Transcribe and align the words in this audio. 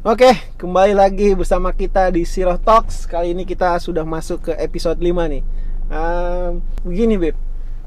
Oke, 0.00 0.32
kembali 0.56 0.96
lagi 0.96 1.36
bersama 1.36 1.76
kita 1.76 2.08
di 2.08 2.24
Siroh 2.24 2.56
Talks. 2.56 3.04
Kali 3.04 3.36
ini 3.36 3.44
kita 3.44 3.76
sudah 3.76 4.00
masuk 4.00 4.48
ke 4.48 4.52
episode 4.56 4.96
5 4.96 5.28
nih. 5.28 5.44
Ehm, 5.92 6.64
begini, 6.88 7.20
Beb. 7.20 7.36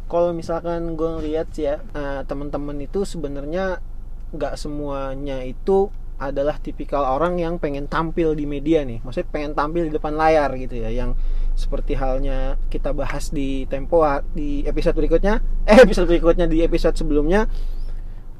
Kalau 0.05 0.29
misalkan 0.29 0.93
gue 0.93 1.09
ngeliat 1.09 1.49
ya, 1.57 1.81
eh, 1.81 2.21
teman-teman 2.29 2.85
itu 2.85 3.01
sebenarnya 3.01 3.81
nggak 4.29 4.61
semuanya 4.61 5.41
itu 5.41 5.89
adalah 6.21 6.61
tipikal 6.61 7.17
orang 7.17 7.41
yang 7.41 7.57
pengen 7.57 7.89
tampil 7.89 8.37
di 8.37 8.45
media 8.45 8.85
nih. 8.85 9.01
Maksudnya 9.01 9.29
pengen 9.33 9.57
tampil 9.57 9.89
di 9.89 9.93
depan 9.97 10.13
layar 10.13 10.53
gitu 10.53 10.77
ya, 10.77 10.93
yang 10.93 11.17
seperti 11.57 11.97
halnya 11.97 12.61
kita 12.69 12.93
bahas 12.93 13.33
di 13.33 13.65
Tempo 13.65 14.05
di 14.37 14.61
episode 14.69 14.93
berikutnya, 14.93 15.41
eh 15.65 15.81
episode 15.81 16.05
berikutnya 16.05 16.45
di 16.45 16.61
episode 16.61 16.93
sebelumnya 16.93 17.49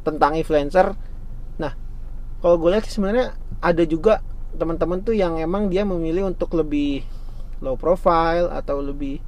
tentang 0.08 0.32
influencer. 0.34 0.96
Nah, 1.60 1.76
kalau 2.40 2.56
gue 2.56 2.72
lihat 2.72 2.88
sih 2.88 2.96
sebenarnya 2.96 3.36
ada 3.60 3.84
juga 3.84 4.24
teman-teman 4.56 5.04
tuh 5.04 5.12
yang 5.12 5.36
emang 5.38 5.68
dia 5.68 5.84
memilih 5.84 6.32
untuk 6.32 6.56
lebih 6.56 7.04
low 7.60 7.76
profile 7.76 8.48
atau 8.50 8.80
lebih 8.80 9.20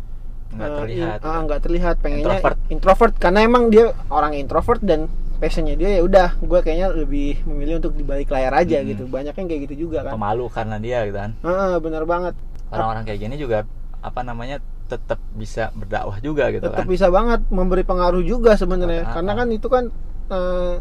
Nggak 0.50 0.66
eh, 0.66 0.78
terlihat, 0.82 1.18
in- 1.22 1.26
ah, 1.26 1.30
ya. 1.30 1.40
nggak 1.46 1.60
terlihat 1.62 1.96
pengennya 2.02 2.26
Introvert. 2.26 2.58
introvert 2.74 3.14
karena 3.22 3.40
emang 3.46 3.70
dia 3.70 3.94
orang 4.10 4.34
introvert 4.34 4.82
dan 4.82 5.06
passionnya 5.38 5.78
dia 5.78 5.96
ya 5.96 6.02
udah 6.02 6.36
gue 6.36 6.60
kayaknya 6.60 6.90
lebih 6.92 7.46
memilih 7.46 7.78
untuk 7.80 7.94
di 7.94 8.04
balik 8.04 8.28
layar 8.28 8.52
aja 8.52 8.82
Mm-mm. 8.82 8.90
gitu 8.92 9.04
banyak 9.08 9.32
yang 9.32 9.48
kayak 9.48 9.62
gitu 9.70 9.76
juga 9.88 10.04
kan 10.04 10.18
pemalu 10.18 10.50
karena 10.52 10.76
dia 10.82 11.06
gitu 11.06 11.16
kan 11.16 11.32
Heeh, 11.40 11.74
bener 11.80 12.04
banget 12.04 12.34
orang-orang 12.68 13.04
kayak 13.08 13.20
gini 13.24 13.36
juga 13.38 13.58
apa 14.02 14.20
namanya 14.20 14.58
tetap 14.90 15.16
bisa 15.32 15.70
berdakwah 15.72 16.18
juga 16.20 16.50
gitu 16.52 16.66
tetap 16.66 16.84
kan 16.84 16.92
bisa 16.92 17.08
banget 17.08 17.40
memberi 17.48 17.86
pengaruh 17.86 18.20
juga 18.20 18.58
sebenarnya 18.58 19.06
Ah, 19.06 19.08
ah, 19.08 19.14
karena 19.16 19.32
kan 19.38 19.48
itu 19.48 19.68
kan 19.70 19.84
eh, 20.30 20.76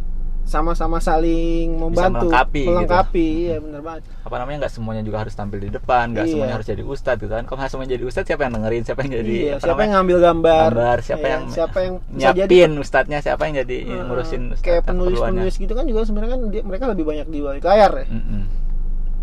sama-sama 0.45 0.97
saling 0.99 1.77
membantu 1.77 2.25
melengkapi 2.25 2.57
gitu. 2.59 2.71
melengkapi 2.73 3.29
iya 3.45 3.57
bener 3.59 3.85
banget 3.85 4.01
apa 4.19 4.35
namanya 4.35 4.57
nggak 4.59 4.73
semuanya 4.73 5.03
juga 5.03 5.19
harus 5.21 5.35
tampil 5.35 5.61
di 5.61 5.69
depan 5.69 6.09
nggak 6.09 6.25
Iya. 6.25 6.33
semuanya 6.33 6.55
harus 6.57 6.67
jadi 6.67 6.83
ustadz 6.83 7.21
gitu 7.21 7.29
kan 7.31 7.45
kalau 7.45 7.59
nggak 7.59 7.69
semuanya 7.69 7.93
jadi 7.93 8.05
ustadz 8.07 8.27
siapa 8.27 8.43
yang 8.43 8.53
dengerin 8.57 8.83
siapa 8.83 9.01
yang 9.03 9.13
jadi 9.15 9.29
iya, 9.35 9.53
apa 9.53 9.61
siapa 9.63 9.81
yang 9.83 9.93
ngambil 9.95 10.19
gambar, 10.23 10.69
gambar 10.73 10.97
siapa 11.03 11.21
Iya, 11.21 11.29
yang 11.29 11.43
siapa 11.51 11.79
yang 11.79 11.95
bisa 12.01 12.29
jadi 12.33 12.49
nyiapin 12.49 12.71
ustadznya 12.79 13.19
siapa 13.21 13.43
yang 13.45 13.55
jadi 13.61 13.77
eh, 13.77 14.03
ngurusin 14.03 14.43
ustadz 14.49 14.65
kayak 14.65 14.81
keperluannya. 14.81 15.05
penulis-penulis 15.13 15.55
gitu 15.59 15.73
kan 15.75 15.85
juga 15.85 16.01
sebenarnya 16.03 16.31
kan 16.31 16.41
dia- 16.49 16.65
mereka 16.65 16.85
lebih 16.89 17.05
banyak 17.05 17.27
di 17.29 17.39
balik 17.39 17.65
layar 17.67 17.93
ya 17.95 18.07
Mm-mm. 18.09 18.43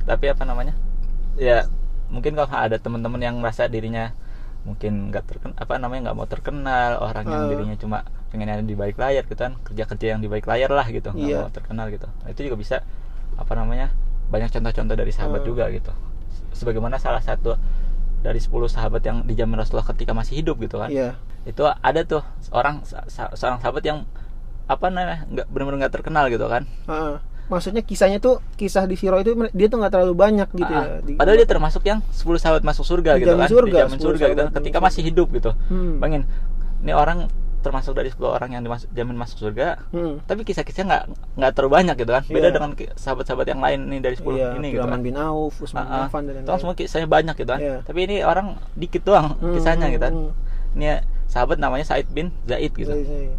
tapi 0.06 0.26
apa 0.28 0.44
namanya 0.46 0.74
ya 1.36 1.66
mungkin 2.08 2.38
kalau 2.38 2.48
ada 2.48 2.78
teman-teman 2.78 3.18
yang 3.20 3.36
merasa 3.36 3.66
dirinya 3.66 4.14
mungkin 4.66 5.14
nggak 5.14 5.24
terkenal 5.24 5.56
apa 5.56 5.74
namanya 5.78 6.10
nggak 6.10 6.18
mau 6.18 6.26
terkenal 6.26 6.92
orang 6.98 7.24
yang 7.24 7.42
Eh. 7.46 7.50
dirinya 7.54 7.78
cuma 7.78 7.98
pengen 8.28 8.50
ada 8.50 8.62
di 8.62 8.74
balik 8.74 8.98
layar 8.98 9.24
gitu 9.24 9.38
kan 9.38 9.54
kerja-kerja 9.62 10.18
yang 10.18 10.20
di 10.20 10.28
balik 10.28 10.46
layar 10.46 10.68
lah 10.70 10.86
gitu 10.86 11.14
nggak 11.14 11.22
Iya. 11.24 11.40
mau 11.40 11.54
terkenal 11.54 11.86
gitu 11.88 12.10
nah, 12.10 12.28
itu 12.28 12.40
juga 12.44 12.58
bisa 12.58 12.76
apa 13.36 13.54
namanya 13.54 13.94
banyak 14.28 14.50
contoh-contoh 14.50 14.96
dari 14.96 15.12
sahabat 15.12 15.42
Eh. 15.42 15.46
juga 15.46 15.70
gitu 15.70 15.94
sebagaimana 16.52 16.98
salah 16.98 17.22
satu 17.22 17.56
dari 18.20 18.42
10 18.42 18.66
sahabat 18.66 19.06
yang 19.06 19.22
di 19.22 19.34
zaman 19.34 19.54
Rasulullah 19.54 19.86
ketika 19.86 20.12
masih 20.12 20.42
hidup 20.42 20.58
gitu 20.58 20.82
kan 20.82 20.90
iya 20.90 21.14
itu 21.46 21.62
ada 21.62 22.02
tuh 22.02 22.26
orang 22.50 22.82
seorang 23.06 23.62
sahabat 23.62 23.86
yang 23.86 24.02
apa 24.66 24.90
namanya 24.90 25.30
nggak 25.30 25.46
benar-benar 25.46 25.78
nggak 25.86 25.94
terkenal 25.94 26.26
gitu 26.26 26.50
kan 26.50 26.66
Heeh. 26.90 27.16
Maksudnya 27.46 27.80
kisahnya 27.80 28.18
tuh 28.18 28.42
kisah 28.54 28.84
di 28.84 28.94
Siro 28.94 29.18
itu 29.18 29.32
dia 29.52 29.68
tuh 29.68 29.78
nggak 29.78 29.92
terlalu 29.92 30.14
banyak 30.14 30.50
gitu 30.52 30.66
Ah, 30.68 30.98
ya 30.98 31.06
Di- 31.06 31.16
Padahal 31.16 31.38
dia 31.38 31.48
termasuk 31.48 31.82
yang 31.82 32.00
10 32.08 32.26
sahabat 32.36 32.62
masuk 32.62 32.84
surga 32.84 33.12
gitu 33.18 33.32
kan. 33.32 33.46
surga, 33.46 33.78
Dijamin 33.86 33.98
10 33.98 34.04
surga 34.04 34.26
gitu 34.28 34.44
ketika 34.56 34.78
masih 34.80 35.02
hidup 35.04 35.28
gitu. 35.32 35.52
Hmm. 35.68 35.98
Bayangin, 35.98 36.24
ini 36.82 36.92
orang 36.92 37.30
termasuk 37.62 37.94
dari 37.94 38.10
10 38.10 38.22
orang 38.28 38.50
yang 38.52 38.62
dimasuk 38.62 38.90
jamin 38.92 39.14
masuk 39.16 39.38
surga. 39.40 39.82
Hmm. 39.90 40.22
Tapi 40.22 40.42
kisah-kisahnya 40.42 40.86
nggak 40.86 41.04
nggak 41.36 41.52
terlalu 41.52 41.72
banyak 41.74 41.96
gitu 41.98 42.12
kan. 42.12 42.24
Beda 42.28 42.48
Iya. 42.48 42.54
dengan 42.54 42.70
sahabat-sahabat 42.94 43.46
yang 43.48 43.62
lain 43.62 43.80
nih 43.90 44.00
dari 44.00 44.16
10 44.16 44.36
iya, 44.36 44.50
ini 44.56 44.68
gitu. 44.72 44.86
Kan. 44.86 45.02
bin 45.02 45.16
Auf, 45.16 45.54
Usman 45.60 45.82
Ah, 45.82 45.90
ah. 45.92 46.06
Affan 46.06 46.26
dan 46.26 46.42
Itu 46.42 46.54
semua 46.56 46.74
kisahnya 46.74 47.06
banyak 47.08 47.34
gitu 47.36 47.50
kan. 47.50 47.60
Iya. 47.60 47.78
Tapi 47.82 48.00
ini 48.04 48.16
orang 48.22 48.48
dikit 48.74 49.02
doang 49.02 49.34
Hmm, 49.36 49.54
kisahnya 49.54 49.90
gitu 49.90 50.02
kan. 50.04 50.14
hmm, 50.16 50.32
Ini 50.76 50.86
sahabat 51.26 51.58
namanya 51.58 51.86
Said 51.86 52.06
bin 52.08 52.30
Zaid 52.44 52.70
gitu. 52.72 52.92
Iya, 52.92 53.32
iya. 53.32 53.36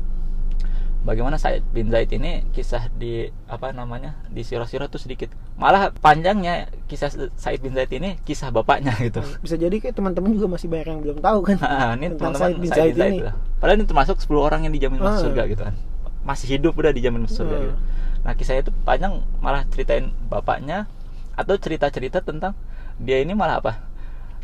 Bagaimana 1.07 1.39
Said 1.39 1.63
bin 1.71 1.87
Zaid 1.87 2.11
ini 2.11 2.43
kisah 2.51 2.91
di 2.91 3.23
apa 3.47 3.71
namanya 3.71 4.19
di 4.27 4.43
siro-siro 4.43 4.91
tuh 4.91 4.99
sedikit. 4.99 5.31
Malah 5.55 5.95
panjangnya 5.95 6.67
kisah 6.85 7.07
Said 7.33 7.63
bin 7.63 7.73
Zaid 7.73 7.95
ini 7.95 8.19
kisah 8.21 8.51
bapaknya 8.51 8.91
gitu. 8.99 9.23
Bisa 9.39 9.55
jadi 9.55 9.71
kayak 9.73 9.95
teman-teman 9.95 10.35
juga 10.35 10.51
masih 10.51 10.67
banyak 10.67 10.87
yang 10.89 11.01
belum 11.01 11.19
tahu 11.23 11.39
kan. 11.47 11.57
Nah, 11.57 11.95
ini 11.95 12.11
Tentang 12.11 12.35
teman-teman 12.35 12.43
Said 12.43 12.57
bin 12.59 12.69
Said 12.69 12.77
Zaid 12.77 12.91
bin 12.91 12.99
Zaid 12.99 13.13
ini. 13.13 13.23
lah. 13.23 13.35
Padahal 13.57 13.77
ini 13.79 13.87
termasuk 13.87 14.17
10 14.19 14.35
orang 14.43 14.61
yang 14.67 14.75
dijamin 14.75 14.99
masuk 14.99 15.15
Ah. 15.15 15.23
surga 15.23 15.43
gitu 15.47 15.63
kan. 15.63 15.75
Masih 16.27 16.47
hidup 16.51 16.73
udah 16.75 16.91
dijamin 16.91 17.21
masuk 17.23 17.37
surga 17.41 17.55
Ah. 17.55 17.63
gitu. 17.63 17.77
Nah, 18.27 18.33
kisahnya 18.35 18.61
itu 18.61 18.73
panjang 18.83 19.13
malah 19.39 19.63
ceritain 19.71 20.11
bapaknya 20.27 20.91
atau 21.33 21.55
cerita-cerita 21.55 22.19
tentang 22.19 22.59
dia 22.99 23.23
ini 23.23 23.31
malah 23.31 23.63
apa? 23.63 23.79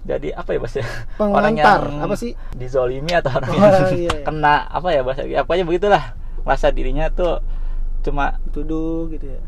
Jadi 0.02 0.30
apa 0.30 0.50
ya 0.50 0.58
bahasa? 0.58 0.78
Pengantar, 1.18 1.90
apa 1.90 2.14
sih? 2.14 2.38
Dizolimi 2.54 3.10
atau 3.12 3.30
orang 3.32 3.50
Oh, 3.50 3.58
yang 3.58 3.74
iya, 3.92 4.10
iya. 4.10 4.22
kena 4.22 4.54
apa 4.64 4.88
ya 4.90 5.02
bahasa? 5.02 5.22
Ya, 5.24 5.42
pokoknya 5.42 5.66
begitulah. 5.66 6.04
Merasa 6.42 6.70
dirinya 6.74 7.08
tuh 7.12 7.40
cuma 8.02 8.38
Tuduh 8.50 9.06
gitu 9.14 9.30
ya. 9.30 9.40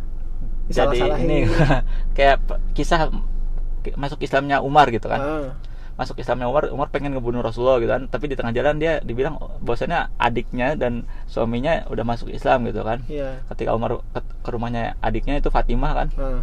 jadi 0.71 1.21
ini 1.21 1.45
kayak 2.17 2.41
kisah 2.73 3.11
masuk 3.99 4.23
Islamnya 4.25 4.65
Umar 4.65 4.89
gitu 4.89 5.13
kan. 5.13 5.21
Ah, 5.21 5.49
masuk 5.95 6.19
Islamnya 6.19 6.49
Umar 6.49 6.73
Umar 6.73 6.89
pengen 6.89 7.13
ngebunuh 7.13 7.45
Rasulullah 7.45 7.77
gitu 7.83 7.93
kan. 7.93 8.09
Tapi 8.09 8.33
di 8.33 8.37
tengah 8.39 8.55
jalan 8.57 8.81
dia 8.81 9.03
dibilang 9.05 9.37
bahwasanya 9.61 10.15
adiknya 10.17 10.73
dan 10.79 11.05
suaminya 11.29 11.85
udah 11.93 12.05
masuk 12.07 12.33
Islam 12.33 12.65
gitu 12.65 12.81
kan. 12.81 13.05
Iya. 13.11 13.45
ketika 13.53 13.77
Umar 13.77 14.01
ke, 14.01 14.21
ke 14.25 14.49
rumahnya 14.51 14.97
adiknya 15.05 15.37
itu 15.43 15.53
Fatimah 15.53 15.93
kan. 15.93 16.09
Ah, 16.17 16.41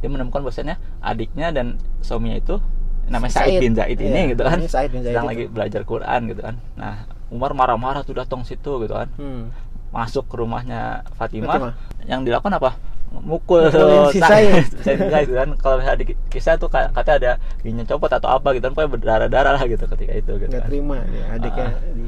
dia 0.00 0.08
menemukan 0.08 0.40
bahwasanya 0.40 0.80
adiknya 1.04 1.52
dan 1.52 1.76
suaminya 2.00 2.36
itu 2.40 2.56
namanya 3.04 3.36
Said. 3.36 3.48
Said. 3.56 3.60
bin 3.60 3.72
Zaid 3.76 3.98
ini 4.00 4.20
gitu 4.32 4.42
kan. 4.44 4.58
Said 4.64 4.88
bin 4.88 5.04
Zaid 5.04 5.12
sedang 5.12 5.28
itu. 5.28 5.32
lagi 5.36 5.44
belajar 5.52 5.80
Quran 5.84 6.20
gitu 6.32 6.40
kan. 6.40 6.56
Nah 6.80 7.04
Umar 7.28 7.52
marah-marah 7.52 8.00
tuh 8.04 8.16
datang 8.16 8.40
situ 8.44 8.80
gitu 8.80 8.94
kan. 8.96 9.08
Hmm. 9.20 9.52
Masuk 9.94 10.26
ke 10.26 10.34
rumahnya 10.34 10.80
Fatimah, 11.14 11.54
Fatimah. 11.54 11.74
yang 12.04 12.20
dilakukan 12.20 12.50
apa 12.52 12.74
mukul 13.14 13.70
bin 13.70 14.10
Zaid 14.12 14.66
kan 15.38 15.54
kalau 15.54 15.78
misalnya 15.78 16.02
di 16.02 16.18
kisah 16.26 16.58
tuh 16.58 16.66
ka- 16.66 16.90
katanya 16.90 17.16
ada 17.16 17.32
giginya 17.62 17.86
copot 17.86 18.10
atau 18.10 18.26
apa 18.28 18.50
gitu 18.52 18.66
kan 18.66 18.74
pokoknya 18.74 18.90
berdarah-darah 18.90 19.52
lah 19.54 19.64
gitu 19.64 19.86
ketika 19.86 20.12
itu 20.12 20.32
gitu 20.34 20.50
nggak 20.50 20.60
kan. 20.60 20.68
terima 20.68 20.96
ya, 21.00 21.24
adiknya 21.32 21.68
Ah. 21.70 21.94
di 21.94 22.06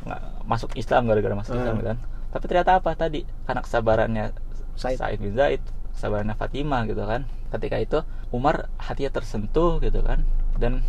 Nggak 0.00 0.20
masuk 0.44 0.70
Islam 0.74 1.02
gara-gara 1.06 1.34
masuk 1.36 1.54
Islam 1.54 1.70
Ah. 1.70 1.78
gitu 1.78 1.88
kan 1.88 1.98
tapi 2.30 2.44
ternyata 2.46 2.70
apa 2.74 2.90
tadi 2.94 3.20
karena 3.42 3.60
kesabarannya 3.60 4.24
Said. 4.74 4.98
Said, 4.98 5.18
bin 5.18 5.34
Zaid 5.34 5.62
kesabarannya 5.92 6.34
Fatimah 6.34 6.82
gitu 6.84 7.02
kan 7.04 7.22
ketika 7.50 7.76
itu 7.76 7.98
Umar 8.30 8.66
hatinya 8.76 9.10
tersentuh 9.12 9.78
gitu 9.78 10.00
kan 10.00 10.26
dan 10.56 10.82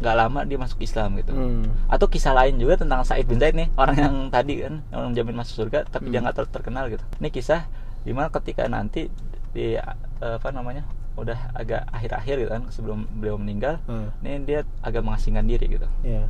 nggak 0.00 0.16
lama 0.16 0.40
dia 0.42 0.56
masuk 0.56 0.80
Islam 0.80 1.12
gitu 1.14 1.30
Hmm. 1.30 1.68
atau 1.86 2.06
kisah 2.06 2.32
lain 2.32 2.56
juga 2.56 2.74
tentang 2.74 3.00
Said 3.02 3.24
bin 3.24 3.36
Zaid 3.36 3.52
nih 3.52 3.68
orang 3.74 3.96
yang 3.96 4.14
tadi 4.28 4.54
kan 4.58 4.80
yang 4.88 5.12
jamin 5.12 5.36
masuk 5.36 5.54
surga 5.58 5.84
tapi 5.84 6.08
Hmm. 6.08 6.12
dia 6.12 6.20
nggak 6.20 6.36
ter- 6.36 6.50
terkenal 6.50 6.88
gitu 6.88 7.04
ini 7.16 7.28
kisah 7.28 7.68
di 8.00 8.10
mana 8.10 8.28
ketika 8.30 8.64
nanti 8.66 9.12
di 9.50 9.74
eh, 9.74 9.84
apa 10.20 10.48
namanya 10.50 10.88
udah 11.12 11.52
agak 11.52 11.84
akhir-akhir 11.90 12.36
gitu 12.38 12.50
kan 12.50 12.62
sebelum 12.68 12.98
beliau 13.12 13.36
meninggal 13.36 13.76
Ah, 13.84 14.08
ini 14.20 14.40
dia 14.42 14.60
agak 14.80 15.02
mengasingkan 15.02 15.44
diri 15.44 15.68
gitu 15.68 15.84
iya. 16.00 16.24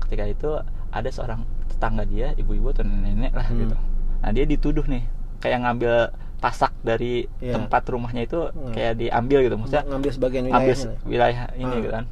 ketika 0.00 0.24
itu 0.24 0.48
ada 0.88 1.08
seorang 1.08 1.42
tetangga 1.66 2.04
dia 2.04 2.32
ibu-ibu 2.34 2.70
atau 2.70 2.80
nenek-nenek 2.82 3.32
lah 3.32 3.44
Hmm. 3.46 3.60
gitu 3.60 3.76
nah 4.18 4.30
dia 4.30 4.44
dituduh 4.46 4.84
nih 4.84 5.04
kayak 5.38 5.58
ngambil 5.60 5.94
pasak 6.38 6.72
dari 6.80 7.28
Iya. 7.38 7.54
tempat 7.54 7.82
rumahnya 7.84 8.24
itu 8.24 8.40
Hmm. 8.46 8.72
kayak 8.72 8.96
diambil 8.96 9.38
gitu 9.42 9.54
maksudnya 9.54 9.84
ngambil 9.84 10.10
sebagian 10.10 10.42
ambil 10.44 10.54
wilayahnya 10.54 10.74
se- 10.74 10.96
wilayah 11.04 11.44
ini 11.52 11.66
Ah. 11.66 11.76
gitu 11.76 11.90
kan 11.92 12.04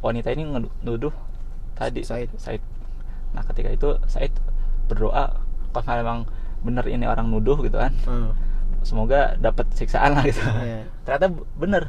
wanita 0.00 0.32
ini 0.32 0.42
nuduh 0.80 1.12
tadi 1.74 2.00
Said. 2.02 2.28
Said 2.36 2.60
nah 3.30 3.44
ketika 3.46 3.70
itu 3.70 3.88
Said 4.04 4.32
berdoa 4.90 5.38
kalau 5.70 6.00
memang 6.02 6.18
bener 6.60 6.84
ini 6.86 7.06
orang 7.06 7.30
nuduh 7.30 7.56
gitu 7.62 7.78
kan 7.78 7.94
Ah, 8.04 8.34
semoga 8.82 9.38
dapat 9.38 9.70
siksaan 9.72 10.12
lah 10.12 10.24
gitu 10.24 10.40
Iya. 10.42 10.84
ternyata 11.04 11.26
bener 11.56 11.82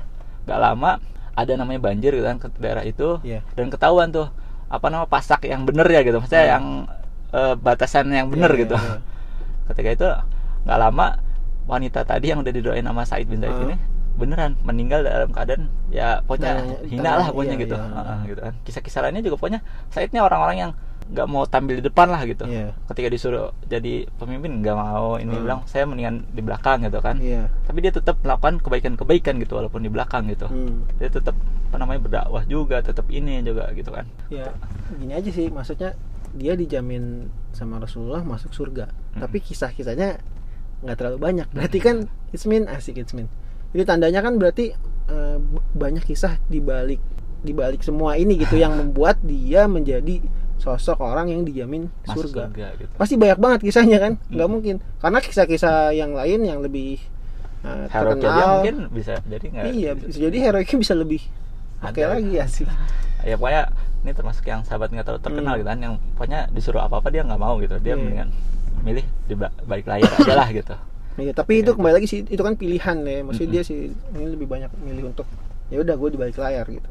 gak 0.45 0.59
lama 0.59 1.01
ada 1.31 1.51
namanya 1.55 1.79
banjir 1.81 2.11
gitu 2.13 2.23
kan 2.23 2.37
ke 2.37 2.47
daerah 2.59 2.83
itu 2.83 3.17
Iya. 3.23 3.41
dan 3.55 3.67
ketahuan 3.67 4.11
tuh 4.11 4.29
apa 4.67 4.87
nama 4.87 5.03
pasak 5.03 5.43
yang 5.43 5.65
bener 5.65 5.83
ya 5.87 6.03
gitu 6.03 6.19
maksudnya 6.19 6.43
Hmm. 6.45 6.53
yang 6.53 6.65
eh, 7.31 7.55
batasan 7.57 8.11
yang 8.11 8.27
bener 8.27 8.51
Iya, 8.51 8.55
iya, 8.55 8.63
gitu 8.63 8.75
iya. 8.77 8.97
ketika 9.71 9.89
itu 9.91 10.07
nggak 10.63 10.79
lama 10.79 11.07
wanita 11.65 12.03
tadi 12.03 12.29
yang 12.29 12.39
udah 12.43 12.53
didoain 12.53 12.83
sama 12.83 13.03
Said 13.03 13.25
bin 13.25 13.39
Zaid 13.41 13.55
Ah. 13.55 13.65
ini 13.65 13.75
beneran 14.11 14.53
meninggal 14.61 15.01
dalam 15.01 15.29
keadaan 15.29 15.71
ya 15.89 16.19
pokoknya 16.21 16.51
Tanya- 16.57 16.79
hina 16.83 17.01
tanya- 17.01 17.17
lah 17.17 17.27
pokoknya 17.29 17.55
iya, 17.55 17.63
gitu 17.63 17.75
iya. 17.75 17.87
Heeh, 17.91 18.19
gitu 18.27 18.39
kan 18.41 18.53
kisah-kisah 18.61 18.99
lainnya 19.01 19.23
juga 19.23 19.35
pokoknya 19.37 19.59
ini 19.97 20.19
orang-orang 20.19 20.57
yang 20.59 20.71
nggak 21.11 21.27
mau 21.27 21.43
tampil 21.43 21.75
di 21.75 21.83
depan 21.83 22.07
lah 22.07 22.23
gitu 22.23 22.45
Iya. 22.45 22.71
ketika 22.87 23.07
disuruh 23.09 23.51
jadi 23.65 24.07
pemimpin 24.15 24.61
nggak 24.61 24.73
mau 24.73 25.17
ini 25.17 25.27
Hmm. 25.29 25.43
bilang 25.43 25.59
saya 25.65 25.83
mendingan 25.83 26.23
di 26.29 26.39
belakang 26.39 26.83
gitu 26.83 26.99
kan 26.99 27.19
Iya. 27.19 27.51
tapi 27.63 27.77
dia 27.79 27.91
tetap 27.91 28.15
melakukan 28.21 28.59
kebaikan-kebaikan 28.59 29.35
gitu 29.37 29.57
walaupun 29.57 29.81
di 29.81 29.91
belakang 29.91 30.27
gitu 30.27 30.47
Hmm. 30.47 30.87
dia 30.95 31.09
tetap 31.09 31.35
apa 31.67 31.75
namanya 31.77 31.99
berdakwah 32.01 32.43
juga 32.45 32.79
tetap 32.79 33.07
ini 33.07 33.39
juga 33.41 33.67
gitu 33.71 33.89
kan 33.89 34.07
Ya, 34.27 34.55
gini 34.93 35.11
aja 35.11 35.27
sih, 35.27 35.47
maksudnya 35.47 35.95
dia 36.31 36.55
dijamin 36.55 37.27
sama 37.51 37.75
Rasulullah 37.77 38.23
masuk 38.23 38.51
surga. 38.51 38.87
Mm. 39.11 39.19
Tapi 39.19 39.37
kisah-kisahnya 39.41 40.23
nggak 40.81 40.95
terlalu 40.95 41.19
banyak 41.19 41.47
berarti 41.49 41.77
kan 41.77 41.97
it's 42.31 42.43
mean 42.43 42.65
asik 42.65 42.95
it's 42.95 43.11
mean 43.11 43.27
jadi 43.71 43.83
tandanya 43.85 44.19
kan 44.19 44.35
berarti 44.35 44.75
b- 45.37 45.65
banyak 45.73 46.03
kisah 46.03 46.39
di 46.45 46.59
balik 46.59 46.99
di 47.41 47.51
balik 47.51 47.81
semua 47.81 48.15
ini 48.15 48.37
gitu 48.37 48.55
yang 48.55 48.71
membuat 48.71 49.17
dia 49.19 49.65
menjadi 49.65 50.21
sosok 50.55 51.01
orang 51.01 51.27
yang 51.27 51.41
dijamin 51.41 51.89
Masuk 52.03 52.29
surga. 52.29 52.47
surga 52.47 52.67
gitu 52.77 52.91
pasti 52.95 53.15
banyak 53.15 53.35
banget 53.35 53.59
kisahnya 53.61 53.97
kan 53.97 54.11
nggak 54.27 54.39
Hmm. 54.41 54.53
mungkin 54.53 54.75
karena 54.97 55.19
kisah-kisah 55.19 55.75
yang 55.91 56.13
lain 56.13 56.39
yang 56.43 56.59
lebih 56.59 57.01
aja 57.61 57.89
terkenal 57.89 58.49
mungkin 58.57 58.75
bisa 58.89 59.17
jadi 59.23 59.45
nggak 59.47 59.65
iya 59.71 59.91
bisa 59.93 60.17
jadi 60.19 60.37
heroiknya 60.39 60.77
bisa 60.79 60.93
lebih 60.93 61.21
oke 61.79 61.93
Ada. 61.95 62.07
lagi 62.11 62.33
asik 62.37 62.67
ya 63.27 63.35
pokoknya 63.35 63.63
ini 64.01 64.11
termasuk 64.11 64.43
yang 64.43 64.61
sahabat 64.61 64.89
nggak 64.89 65.01
terlalu 65.03 65.23
terkenal 65.23 65.51
Hmm. 65.51 65.59
gitu 65.59 65.69
kan 65.69 65.79
yang 65.79 65.93
pokoknya 66.13 66.39
disuruh 66.49 66.81
apa 66.81 66.95
apa 66.95 67.09
dia 67.09 67.21
nggak 67.21 67.37
mau 67.37 67.57
gitu 67.57 67.75
dia 67.77 67.93
Iya. 67.93 67.97
mendingan 67.97 68.29
milih 68.81 69.05
di 69.25 69.35
ba- 69.35 69.53
balik 69.63 69.85
layar 69.85 70.09
aja 70.11 70.33
lah 70.35 70.49
gitu 70.51 70.73
Iya, 71.13 71.31
tapi 71.31 71.51
Iya, 71.53 71.61
itu 71.61 71.69
itu. 71.69 71.77
kembali 71.77 71.93
lagi 71.93 72.07
sih 72.07 72.19
itu 72.23 72.39
kan 72.39 72.53
pilihan 72.53 72.97
ya. 73.01 73.17
Maksudnya 73.21 73.47
Mm-mm. 73.47 73.55
dia 73.57 73.63
sih 73.63 73.79
ini 73.91 74.25
lebih 74.29 74.47
banyak 74.47 74.71
milih 74.77 75.03
untuk 75.09 75.27
ya 75.67 75.79
udah 75.79 75.95
gue 75.95 76.09
di 76.09 76.17
balik 76.17 76.37
layar 76.37 76.65
gitu. 76.65 76.89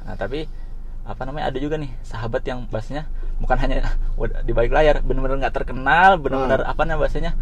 Nah 0.00 0.14
tapi 0.14 0.46
apa 1.02 1.22
namanya 1.22 1.48
ada 1.48 1.56
juga 1.56 1.74
nih 1.74 1.88
sahabat 2.02 2.44
yang 2.44 2.66
bahasanya 2.66 3.08
bukan 3.38 3.56
hanya 3.58 3.76
di 4.46 4.52
balik 4.52 4.70
layar 4.70 5.00
bener-bener 5.00 5.40
nggak 5.40 5.56
terkenal 5.56 6.16
bener-bener 6.16 6.60
Hmm. 6.60 6.70
apa 6.70 6.80
namanya 6.82 7.00
bahasanya 7.00 7.32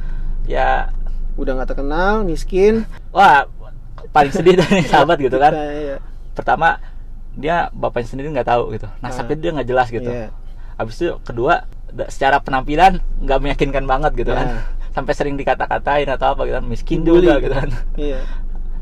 ya 0.44 0.94
Udah 1.34 1.52
nggak 1.52 1.68
terkenal, 1.68 2.24
miskin. 2.24 2.88
wah 3.10 3.44
paling 4.08 4.30
sedih 4.30 4.56
dari 4.56 4.80
sahabat 4.82 5.18
gitu 5.18 5.36
kan 5.36 5.52
Nah, 5.52 5.68
iya. 5.84 5.96
pertama 6.32 6.80
dia 7.32 7.68
bapaknya 7.70 8.08
sendiri 8.08 8.32
nggak 8.32 8.48
tahu 8.48 8.72
gitu 8.72 8.88
nasabnya 8.98 9.34
Ah. 9.34 9.40
dia 9.40 9.50
nggak 9.52 9.68
jelas 9.68 9.88
gitu 9.90 10.08
Iya. 10.08 10.32
habis 10.74 10.96
itu 10.96 11.12
kedua 11.20 11.68
secara 12.06 12.38
penampilan 12.38 12.92
nggak 13.20 13.38
meyakinkan 13.38 13.84
banget 13.84 14.12
gitu 14.14 14.30
kan 14.30 14.46
Nah. 14.48 14.62
Sampai 14.96 15.12
sering 15.12 15.36
dikata-katain 15.36 16.08
atau 16.08 16.32
apa 16.32 16.40
gitu 16.42 16.56
kan 16.56 16.64
miskin 16.64 16.98
Dibully. 17.00 17.28
juga 17.28 17.34
gitu 17.38 17.54
kan 17.54 17.68
Iya. 17.94 18.20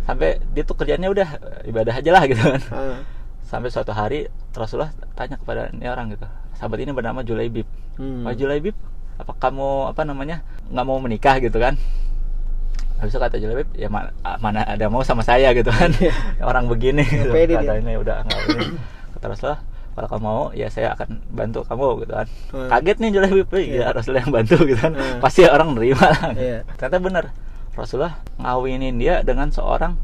sampai 0.05 0.39
dia 0.49 0.63
tuh 0.63 0.77
kerjanya 0.77 1.09
udah 1.09 1.29
ibadah 1.65 1.91
aja 1.93 2.11
lah 2.11 2.23
gitu 2.25 2.39
kan 2.41 2.63
Ah. 2.71 3.03
sampai 3.43 3.69
suatu 3.69 3.91
hari 3.91 4.31
Rasulullah 4.53 4.95
tanya 5.13 5.35
kepada 5.35 5.69
ini 5.69 5.85
orang 5.85 6.09
gitu 6.09 6.23
sahabat 6.55 6.79
ini 6.79 6.91
bernama 6.91 7.21
Julaibib 7.21 7.67
Hmm. 7.95 8.23
Wah 8.23 8.31
Julaibib 8.33 8.75
apa 9.15 9.31
kamu 9.33 9.69
apa 9.89 10.03
namanya 10.03 10.43
nggak 10.67 10.83
mau 10.83 10.99
menikah 10.99 11.39
gitu 11.39 11.55
kan 11.57 11.79
habis 12.97 13.11
itu 13.11 13.21
kata 13.21 13.37
Julaibib 13.37 13.71
ya 13.73 13.87
ma- 13.87 14.11
mana 14.39 14.63
ada 14.65 14.87
mau 14.89 15.03
sama 15.03 15.23
saya 15.23 15.51
gitu 15.51 15.69
kan 15.69 15.91
orang 16.45 16.67
begini 16.67 17.03
gitu. 17.03 17.27
Iya. 17.27 17.33
pede 17.33 17.47
dia. 17.53 17.59
kata 17.61 17.73
ini 17.77 17.93
udah 17.97 18.17
nggak 18.21 18.41
ini 18.49 18.65
kata 19.13 19.27
Rasulullah 19.29 19.61
kalau 19.95 20.09
kamu 20.11 20.23
mau 20.23 20.43
ya 20.51 20.67
saya 20.67 20.93
akan 20.93 21.23
bantu 21.31 21.63
kamu 21.63 22.03
gitu 22.03 22.13
kan 22.13 22.27
Hmm. 22.51 22.69
kaget 22.69 22.97
nih 22.99 23.11
Julaibib 23.11 23.49
"Wih, 23.49 23.67
Iya. 23.71 23.81
ya 23.81 23.95
Rasulullah 23.95 24.23
yang 24.27 24.35
bantu 24.35 24.57
gitu 24.63 24.81
kan 24.81 24.93
Hmm. 24.93 25.19
pasti 25.23 25.41
orang 25.47 25.69
nerima 25.73 26.05
lah 26.05 26.31
Iya. 26.35 26.59
ternyata 26.75 26.99
bener 26.99 27.25
Rasulullah 27.73 28.15
ngawinin 28.37 28.95
dia 28.99 29.23
dengan 29.23 29.49
seorang 29.49 29.95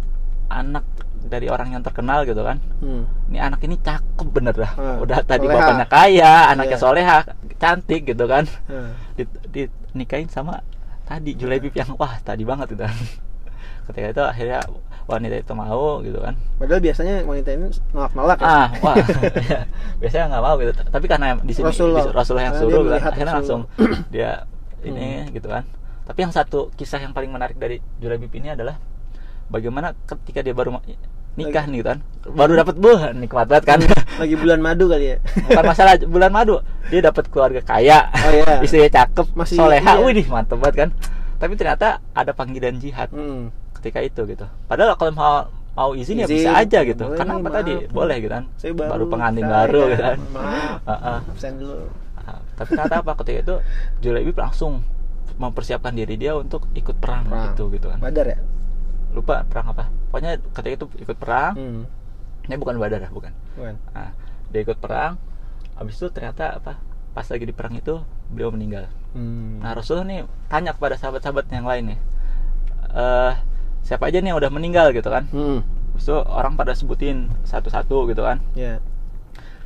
anak 0.46 0.82
dari 1.20 1.46
orang 1.46 1.70
yang 1.70 1.82
terkenal 1.82 2.22
gitu 2.22 2.42
kan 2.42 2.58
Hmm. 2.78 3.06
ini 3.28 3.38
anak 3.38 3.60
ini 3.62 3.76
cakep 3.76 4.28
bener 4.30 4.54
dah 4.54 4.72
Hmm. 4.74 5.02
udah 5.02 5.18
tadi 5.22 5.44
Soleha. 5.44 5.58
bapaknya 5.58 5.86
kaya 5.86 6.32
anaknya 6.48 6.74
Iya. 6.74 6.82
soleha 6.82 7.18
cantik 7.58 8.02
gitu 8.06 8.24
kan 8.24 8.46
Ah. 8.66 8.94
di, 9.14 9.66
sama 10.26 10.62
tadi 11.04 11.34
Julaibib 11.34 11.74
yang 11.74 11.92
wah 11.94 12.14
tadi 12.22 12.42
banget 12.42 12.72
gitu 12.72 12.82
kan 12.82 12.96
ketika 13.86 14.06
itu 14.08 14.22
akhirnya 14.22 14.60
wanita 15.10 15.36
itu 15.36 15.52
mau 15.52 15.98
gitu 16.00 16.16
kan. 16.16 16.38
Padahal 16.56 16.78
biasanya 16.78 17.14
wanita 17.22 17.50
ini 17.50 17.66
nolak-nolak 17.90 18.38
ya. 18.38 18.46
ah 18.46 18.68
wah. 18.78 18.94
Ya, 19.42 19.60
biasanya 20.00 20.24
nggak 20.30 20.44
mau 20.44 20.54
gitu. 20.56 20.72
Tapi 20.78 21.06
karena 21.06 21.26
di 21.36 21.50
sini 21.50 21.66
Rasulullah. 21.66 22.04
di- 22.06 22.14
Rasulullah 22.14 22.44
yang 22.46 22.56
suruh 22.56 22.82
kan, 22.86 23.00
akhirnya 23.10 23.34
langsung 23.34 23.60
dia 24.08 24.30
ini 24.88 25.26
gitu 25.30 25.50
kan. 25.50 25.66
Tapi 26.06 26.18
yang 26.22 26.30
satu 26.30 26.70
kisah 26.74 26.98
yang 26.98 27.10
paling 27.10 27.28
menarik 27.28 27.54
dari 27.54 27.82
Julaibib 27.98 28.30
ini 28.32 28.50
adalah 28.50 28.78
bagaimana 29.46 29.92
ketika 30.06 30.40
dia 30.40 30.54
baru 30.54 30.78
nikah 31.30 31.64
nih 31.66 31.80
gitu 31.80 31.88
kan. 31.90 31.98
Baru 32.26 32.54
dapat 32.54 32.74
buah 32.76 33.10
nikmat 33.12 33.46
banget 33.46 33.64
kan. 33.66 33.78
Lagi 34.22 34.34
bulan 34.34 34.58
madu 34.58 34.86
kali 34.86 35.14
ya. 35.14 35.16
bukan 35.44 35.64
masalah 35.64 35.94
bulan 36.14 36.30
madu. 36.30 36.58
Dia 36.88 37.00
dapat 37.02 37.26
keluarga 37.28 37.60
kaya. 37.60 38.10
Oh, 38.10 38.30
iya. 38.30 38.58
istrinya 38.60 38.90
cakep 38.92 39.26
Masih- 39.34 39.58
soleha. 39.58 39.90
iya. 39.96 40.02
wih 40.02 40.26
mantep 40.26 40.58
banget 40.58 40.76
kan. 40.76 40.90
Tapi 41.40 41.56
ternyata 41.56 42.02
ada 42.12 42.32
panggilan 42.32 42.76
jihad. 42.76 43.08
Hmm. 43.08 43.48
Ketika 43.80 43.98
itu 43.98 44.20
gitu 44.26 44.46
padahal 44.68 44.94
kalau 44.94 45.12
mau 45.12 45.34
mau 45.70 45.90
izin, 45.92 46.20
ya 46.20 46.26
Izin, 46.26 46.36
bisa 46.36 46.50
aja 46.52 46.78
gitu 46.82 47.00
boleh 47.00 47.16
karena 47.16 47.32
apa 47.32 47.42
maaf. 47.42 47.56
tadi 47.56 47.72
boleh 47.88 48.16
gitu 48.18 48.32
kan 48.32 48.44
Saya 48.54 48.72
baru, 48.72 48.90
baru 48.90 49.04
pengantin 49.08 49.42
kaya, 49.42 49.52
baru 49.56 49.82
gitu 49.86 50.02
kan 50.04 50.18
maaf. 50.28 50.78
Heeh. 50.90 51.18
Absen 51.26 51.52
dulu. 51.56 51.76
Ah, 52.20 52.38
tapi 52.52 52.68
ternyata 52.70 52.96
apa 53.00 53.12
ketika 53.18 53.38
itu 53.40 53.54
Julaibib 54.00 54.36
langsung 54.36 54.72
mempersiapkan 55.34 55.90
diri 55.90 56.14
dia 56.14 56.34
untuk 56.34 56.68
ikut 56.72 56.94
perang, 56.94 57.24
Perang. 57.24 57.44
gitu 57.48 57.70
gitu 57.70 57.86
kan 57.86 57.98
Badar 57.98 58.26
ya? 58.28 58.38
lupa 59.10 59.42
perang 59.42 59.66
apa 59.68 59.90
pokoknya 60.06 60.38
ketika 60.52 60.74
itu 60.76 60.86
ikut 61.00 61.16
perang 61.16 61.52
Hmm. 61.54 61.82
ini 62.44 62.54
bukan 62.54 62.76
badar 62.76 63.00
ya, 63.00 63.10
bukan 63.10 63.32
Bukan. 63.52 63.74
Nah, 63.90 64.10
dia 64.48 64.60
ikut 64.60 64.78
perang. 64.78 65.18
Habis 65.74 65.96
itu 65.96 66.06
ternyata 66.08 66.56
apa? 66.56 66.78
Pas 67.10 67.24
lagi 67.24 67.42
di 67.42 67.50
perang 67.50 67.74
itu 67.74 67.98
beliau 68.26 68.50
meninggal. 68.50 68.86
Hmm. 69.10 69.58
Nah, 69.58 69.72
Rasulullah 69.72 70.04
nih 70.04 70.20
tanya 70.46 70.70
kepada 70.70 70.94
sahabat-sahabat 70.94 71.46
yang 71.48 71.64
lain 71.64 71.84
nih. 71.88 71.98
Eh, 72.92 73.32
siapa 73.82 74.06
aja 74.06 74.18
nih 74.18 74.32
yang 74.32 74.38
udah 74.38 74.50
meninggal 74.50 74.90
gitu 74.90 75.08
kan? 75.08 75.26
Hmm. 75.30 75.60
Habis 75.92 76.04
itu 76.04 76.16
orang 76.16 76.54
pada 76.54 76.72
sebutin 76.72 77.28
satu-satu 77.42 78.08
gitu 78.08 78.22
kan. 78.22 78.38
Ya. 78.52 78.78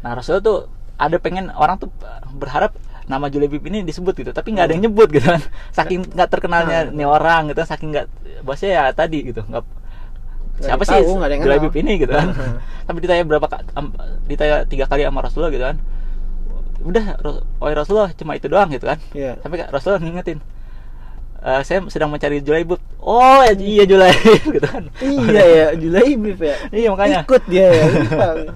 Nah, 0.00 0.14
Rasulullah 0.14 0.42
tuh 0.42 0.58
ada 0.94 1.16
pengen 1.18 1.50
orang 1.50 1.76
tuh 1.76 1.90
berharap 2.32 2.74
nama 3.04 3.28
Julaibib 3.28 3.60
ini 3.64 3.84
disebut 3.84 4.16
gitu, 4.16 4.30
tapi 4.30 4.52
nggak 4.52 4.64
ada 4.64 4.72
yang 4.76 4.88
nyebut 4.88 5.08
gitu 5.10 5.26
kan. 5.26 5.42
Saking 5.76 6.08
nggak 6.08 6.28
terkenalnya 6.28 6.88
Nah. 6.88 6.92
nih 6.92 7.06
orang 7.06 7.52
gitu, 7.52 7.60
saking 7.62 7.92
nggak 7.92 8.06
bahasanya 8.42 8.72
ya 8.72 8.84
tadi 8.90 9.18
gitu, 9.24 9.44
nggak 9.44 9.64
siapa 10.54 10.86
sih 10.86 10.94
kenal. 11.74 11.82
ini 11.82 11.92
gitu 11.98 12.12
kan 12.14 12.28
Heeh. 12.30 12.54
tapi 12.86 12.98
ditanya 13.02 13.26
berapa 13.26 13.46
am- 13.74 13.90
ditanya 14.30 14.62
tiga 14.62 14.86
kali 14.86 15.02
sama 15.02 15.18
Rasulullah 15.18 15.50
gitu 15.50 15.66
kan 15.66 15.76
udah 16.84 17.04
oh 17.58 17.68
Rasulullah 17.74 18.14
cuma 18.14 18.38
itu 18.38 18.46
doang 18.46 18.70
gitu 18.70 18.86
kan 18.86 19.02
tapi 19.34 19.58
Kak 19.58 19.74
Rasulullah 19.74 19.98
ngingetin 19.98 20.38
"Eh, 21.44 21.60
saya 21.60 21.84
sedang 21.86 22.08
mencari 22.08 22.40
Julaibib 22.40 22.80
oh 22.98 23.40
ya, 23.42 23.52
iya 23.54 23.84
Julaibib 23.84 24.42
gitu 24.56 24.64
kan 24.64 24.84
Iya 24.98 25.44
ya, 25.44 25.66
Julaibib 25.76 26.40
ya. 26.40 26.56
iya 26.70 26.88
makanya 26.88 27.20
Ikut 27.22 27.42
dia 27.46 27.66
ya. 27.68 27.84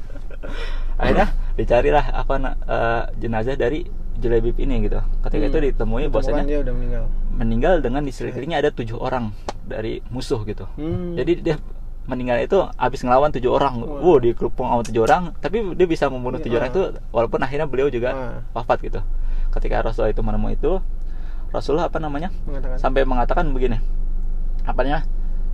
akhirnya 0.99 1.27
dicarilah 1.55 2.05
apa 2.13 2.35
eh, 2.65 3.03
jenazah 3.17 3.55
dari 3.55 3.87
Julaibib 4.17 4.57
ini 4.57 4.83
gitu 4.83 4.99
ketika 5.23 5.45
Hmm. 5.45 5.53
itu 5.53 5.59
ditemui 5.61 5.71
Ditemukan 6.03 6.11
bahwasanya 6.11 6.43
dia 6.45 6.59
udah 6.59 6.75
meninggal. 6.75 7.05
meninggal 7.31 7.75
dengan 7.79 8.03
di 8.03 8.11
sekelilingnya 8.11 8.59
ada 8.59 8.71
tujuh 8.71 8.97
orang 8.97 9.31
dari 9.63 10.03
musuh 10.09 10.43
gitu 10.43 10.67
Hmm. 10.75 11.15
jadi 11.15 11.33
dia 11.39 11.57
meninggal 12.05 12.41
itu 12.41 12.59
habis 12.75 13.05
ngelawan 13.05 13.29
tujuh 13.31 13.53
orang 13.53 13.79
wow 13.79 14.17
dikerupung 14.17 14.65
sama 14.67 14.83
tujuh 14.83 15.03
orang 15.05 15.37
tapi 15.37 15.61
dia 15.77 15.87
bisa 15.87 16.09
membunuh 16.09 16.41
tujuh 16.41 16.51
Iya. 16.51 16.67
orang 16.67 16.71
itu 16.73 16.83
walaupun 17.11 17.39
akhirnya 17.39 17.69
beliau 17.69 17.89
juga 17.89 18.11
Ah. 18.11 18.39
wafat 18.55 18.81
gitu 18.81 18.99
ketika 19.51 19.85
Rasulullah 19.85 20.11
itu 20.11 20.23
menemui 20.25 20.57
itu 20.57 20.81
Rasulullah 21.49 21.89
apa 21.89 21.99
namanya? 21.99 22.29
Mengatakan. 22.45 22.77
Sampai 22.77 23.03
mengatakan 23.03 23.45
begini. 23.51 23.81
Apa 24.65 24.85
namanya 24.85 25.09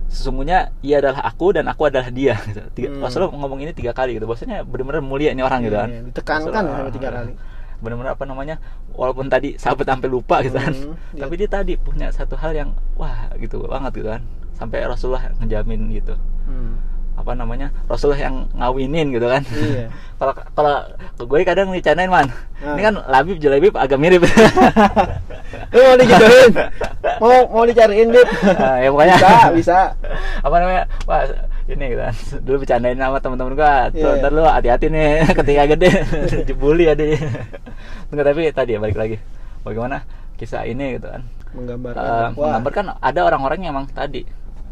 sesungguhnya 0.05 0.69
ia 0.79 1.01
adalah 1.01 1.25
aku 1.25 1.55
dan 1.55 1.65
aku 1.65 1.87
adalah 1.87 2.07
dia. 2.09 2.37
Gitu. 2.47 2.61
Tiga, 2.75 2.87
Hmm. 2.93 3.01
Rasulullah 3.01 3.31
ngomong 3.33 3.59
ini 3.63 3.71
tiga 3.71 3.91
kali 3.91 4.15
gitu. 4.15 4.25
Bahwasanya 4.25 4.61
benar-benar 4.61 5.01
mulia 5.01 5.31
ini 5.31 5.41
orang 5.41 5.63
gitu 5.63 5.75
kan. 5.75 5.89
Iya, 5.89 6.01
ditekankan 6.11 6.63
sampai 6.67 6.93
tiga 6.93 7.09
kali. 7.11 7.33
benar-benar 7.75 8.15
apa 8.15 8.23
namanya? 8.23 8.55
Walaupun 8.95 9.27
tadi 9.27 9.59
sahabat 9.59 9.83
sampai 9.85 10.07
lupa 10.07 10.39
gitu 10.41 10.55
kan. 10.55 10.71
Hmm, 10.71 10.95
iya. 11.11 11.21
tapi 11.27 11.33
dia 11.35 11.49
tadi 11.51 11.73
punya 11.75 12.07
satu 12.09 12.33
hal 12.35 12.55
yang 12.55 12.69
wah 12.95 13.27
gitu 13.35 13.59
banget 13.67 13.91
gitu 13.99 14.09
kan. 14.09 14.21
Sampai 14.55 14.79
Rasulullah 14.87 15.27
ngejamin 15.39 15.91
gitu. 15.91 16.15
Hmm. 16.47 16.79
Apa 17.15 17.31
namanya 17.31 17.71
Rasulullah 17.85 18.19
yang 18.21 18.35
ngawinin 18.51 19.07
gitu 19.09 19.25
kan 19.25 19.41
Iya. 19.47 19.87
kalau 20.19 20.33
kalau 20.51 20.73
gue 21.17 21.39
kadang 21.43 21.69
dicanain 21.69 22.07
man 22.07 22.27
Ah. 22.55 22.71
ini 22.73 22.81
kan 22.83 22.95
Labib 23.05 23.37
Jalabib 23.37 23.73
agak 23.73 23.95
mirip 23.95 24.23
Lu 25.71 25.81
mau 25.81 25.95
dijodohin? 25.95 26.51
mau 27.17 27.35
mau 27.49 27.63
dicariin 27.63 28.09
Bib? 28.09 28.27
Ah, 28.55 28.79
ya 28.79 28.87
pokoknya 28.89 29.15
bisa, 29.15 29.49
bisa. 29.51 29.77
apa 30.45 30.55
namanya 30.55 30.83
wah 31.03 31.23
ini 31.65 31.83
gitu 31.89 32.01
kan 32.01 32.15
dulu 32.41 32.55
bercandain 32.61 32.95
sama 32.95 33.17
teman-teman 33.17 33.53
gua 33.53 33.73
tuh 33.89 33.99
Iya. 33.99 34.19
ntar 34.19 34.31
lu 34.31 34.43
hati-hati 34.43 34.85
nih 34.87 35.07
ketika 35.33 35.63
gede 35.67 35.89
dibully 36.43 36.85
ada 36.87 37.03
Enggak, 38.07 38.25
tapi 38.25 38.41
tadi 38.49 38.71
ya 38.71 38.79
balik 38.79 38.97
lagi 38.97 39.17
bagaimana 39.61 40.05
kisah 40.35 40.63
ini 40.63 40.95
gitu 40.95 41.07
kan 41.07 41.21
Menggambarkan. 41.51 42.03
Wah. 42.03 42.31
menggambarkan 42.35 42.85
ada 42.99 43.19
orang-orang 43.21 43.59
yang 43.61 43.71
emang 43.73 43.87
tadi 43.89 44.23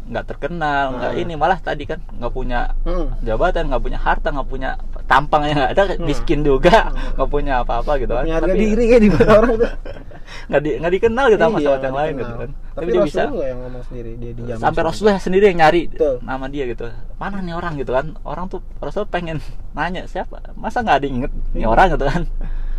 nggak 0.04 0.24
terkenal 0.26 0.84
nggak 0.92 1.12
Hmm. 1.12 1.22
ini 1.22 1.32
malah 1.34 1.56
tadi 1.56 1.84
kan 1.84 1.96
nggak 2.10 2.28
punya 2.30 2.68
Hmm. 2.82 3.08
jabatan 3.20 3.66
nggak 3.66 3.80
punya 3.80 3.96
harta 3.96 4.28
nggak 4.28 4.46
punya 4.46 4.70
tampang 5.04 5.42
yang 5.44 5.56
nggak 5.56 5.72
ada 5.72 5.82
Hmm. 5.90 6.04
miskin 6.04 6.40
juga 6.40 6.92
nggak 7.14 7.28
punya 7.28 7.60
apa-apa 7.60 7.96
gitu 7.96 8.12
kan 8.12 8.24
Tapi 8.24 8.52
diri 8.54 8.84
kayak 8.86 9.00
di 9.00 9.10
mana 9.10 9.30
orang 9.34 9.50
tuh. 9.54 9.70
nggak 10.48 10.60
di, 10.60 10.70
nggak 10.76 10.92
dikenal 10.94 11.24
gitu 11.26 11.40
sama 11.42 11.56
Iya, 11.56 11.64
sahabat 11.66 11.82
yang 11.82 11.96
lain 11.96 12.12
gitu 12.14 12.32
kan 12.34 12.50
Tapi, 12.74 12.86
dia 12.86 13.00
bisa 13.02 13.20
yang 13.22 13.58
ngomong 13.60 13.84
sendiri 13.84 14.10
dia 14.16 14.32
dijamin. 14.34 14.60
sampai 14.60 14.82
Rasulullah 14.82 15.18
sendiri 15.18 15.44
yang 15.46 15.58
nyari 15.58 15.82
Betul. 15.86 16.14
nama 16.20 16.46
dia 16.48 16.64
gitu 16.66 16.84
mana 17.14 17.36
nih 17.38 17.54
orang 17.54 17.72
gitu 17.74 17.92
kan 17.92 18.06
orang 18.22 18.44
tuh 18.46 18.60
Rasul 18.78 19.04
pengen 19.06 19.38
nanya 19.76 20.04
siapa 20.04 20.40
masa 20.54 20.80
nggak 20.80 20.96
ada 20.96 21.04
yang 21.06 21.16
inget 21.18 21.32
nih 21.50 21.60
Iya. 21.60 21.68
orang 21.70 21.86
gitu 21.90 22.04
kan 22.04 22.22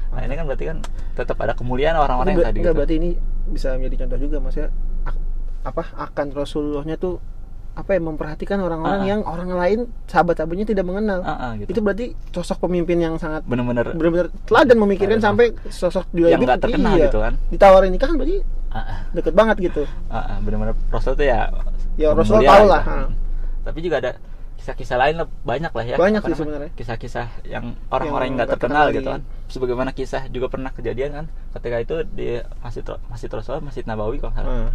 nah 0.07 0.21
ini 0.21 0.33
kan 0.33 0.45
berarti 0.45 0.65
kan 0.65 0.77
tetap 1.13 1.37
ada 1.37 1.53
kemuliaan 1.53 1.95
orang-orang 1.95 2.33
yang 2.33 2.45
tadi 2.45 2.59
gitu 2.59 2.71
berarti 2.71 2.95
ini 2.95 3.09
bisa 3.47 3.73
menjadi 3.73 3.95
contoh 4.03 4.19
juga 4.19 4.37
maksudnya 4.39 4.69
ak- 4.69 4.94
apa 5.65 5.81
akan 5.99 6.27
Rasulullahnya 6.31 6.95
tuh 6.95 7.17
apa 7.75 7.91
ya 7.91 7.99
memperhatikan 7.99 8.55
orang-orang 8.57 8.95
Ah, 8.95 9.03
ah. 9.03 9.09
yang 9.09 9.21
orang 9.21 9.49
lain 9.51 9.79
sahabat-sahabatnya 10.07 10.63
tidak 10.63 10.87
mengenal. 10.87 11.19
Ah, 11.19 11.59
gitu. 11.59 11.75
Itu 11.75 11.79
berarti 11.81 12.05
sosok 12.31 12.63
pemimpin 12.63 12.95
yang 12.97 13.19
sangat 13.19 13.43
bener-bener 13.43 13.91
benar-benar 13.91 14.31
teladan 14.45 14.77
memikirkan 14.79 15.19
sampai 15.19 15.51
sosok 15.67 16.07
juga 16.09 16.31
yang 16.31 16.39
nggak 16.39 16.61
terkenal 16.61 16.95
gitu 16.95 17.19
kan 17.19 17.33
Ditawarin 17.51 17.91
nikah 17.91 18.07
kan 18.07 18.15
berarti 18.15 18.37
ah, 18.71 19.03
deket 19.11 19.33
banget 19.33 19.57
gitu. 19.61 19.83
ah, 20.07 20.39
bener-bener 20.39 20.71
Rasul 20.87 21.13
tuh 21.13 21.25
ya 21.25 21.51
Ya, 21.95 22.11
Rasul 22.11 22.39
tahu 22.39 22.43
gitu. 22.43 22.67
lah, 22.67 22.83
ah. 22.85 23.07
tapi 23.63 23.79
juga 23.79 23.99
ada 23.99 24.11
kisah-kisah 24.55 24.97
lain 24.97 25.15
lah 25.15 25.27
banyak 25.43 25.71
lah 25.71 25.85
ya 25.85 25.95
Banyak 25.95 26.21
sih 26.23 26.35
sebenarnya. 26.35 26.71
kisah-kisah 26.75 27.27
yang 27.45 27.75
orang-orang 27.87 28.25
yang 28.27 28.35
nggak 28.35 28.51
terkenal 28.51 28.85
gitu 28.89 29.07
kan 29.09 29.21
sebagaimana 29.45 29.91
kisah 29.91 30.27
juga 30.27 30.47
pernah 30.47 30.71
kejadian 30.71 31.11
kan 31.13 31.25
ketika 31.53 31.77
itu 31.77 31.95
di 32.09 32.27
masjid 32.59 32.83
masjid 33.05 33.27
Rasul 33.29 33.59
masjid 33.59 33.83
Nabawi 33.83 34.17
kalau 34.17 34.31
salah. 34.31 34.71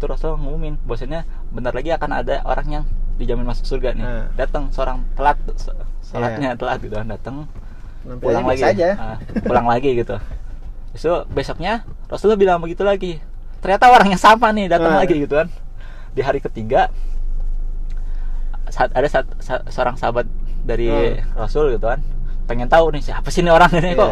Itu 0.00 0.06
Rasul 0.06 0.32
ngumumin 0.34 0.80
bahwasanya 0.82 1.22
bentar 1.50 1.70
lagi 1.70 1.92
akan 1.92 2.10
ada 2.14 2.40
orang 2.42 2.66
yang 2.70 2.84
dijamin 3.14 3.44
masuk 3.44 3.68
surga 3.68 3.92
nih 3.92 4.00
Ah. 4.00 4.24
datang 4.34 4.72
seorang 4.72 5.04
telat 5.12 5.36
so- 5.54 5.76
sholatnya 6.02 6.56
telat 6.56 6.80
gitu 6.80 6.96
kan 6.96 7.04
datang 7.06 7.36
pulang 8.16 8.48
lagi 8.48 8.64
aja. 8.64 8.96
Ah, 8.96 9.16
pulang 9.38 9.68
lagi 9.68 9.92
gitu 9.92 10.16
so 10.92 11.28
besoknya 11.28 11.84
Rasulullah 12.06 12.34
bilang 12.34 12.58
begitu 12.58 12.80
lagi 12.80 13.20
ternyata 13.60 13.86
orang 13.86 14.08
yang 14.08 14.18
sama 14.18 14.48
nih 14.50 14.66
datang 14.66 14.96
Ah. 14.96 15.04
lagi 15.04 15.20
gitu 15.20 15.36
kan 15.36 15.52
di 16.10 16.20
hari 16.20 16.40
ketiga 16.40 16.88
saat 18.66 18.88
ada 18.90 19.04
saat, 19.04 19.26
sa- 19.36 19.66
seorang 19.66 19.94
sahabat 19.94 20.24
dari 20.62 20.88
Ah. 20.88 21.20
Rasul 21.36 21.74
gitu 21.74 21.84
kan 21.84 22.00
pengen 22.46 22.66
tahu 22.66 22.88
nih 22.90 23.04
siapa 23.04 23.28
sih 23.28 23.42
ini 23.42 23.50
orang 23.50 23.68
ini 23.70 23.92
Iya. 23.92 24.00
kok 24.00 24.10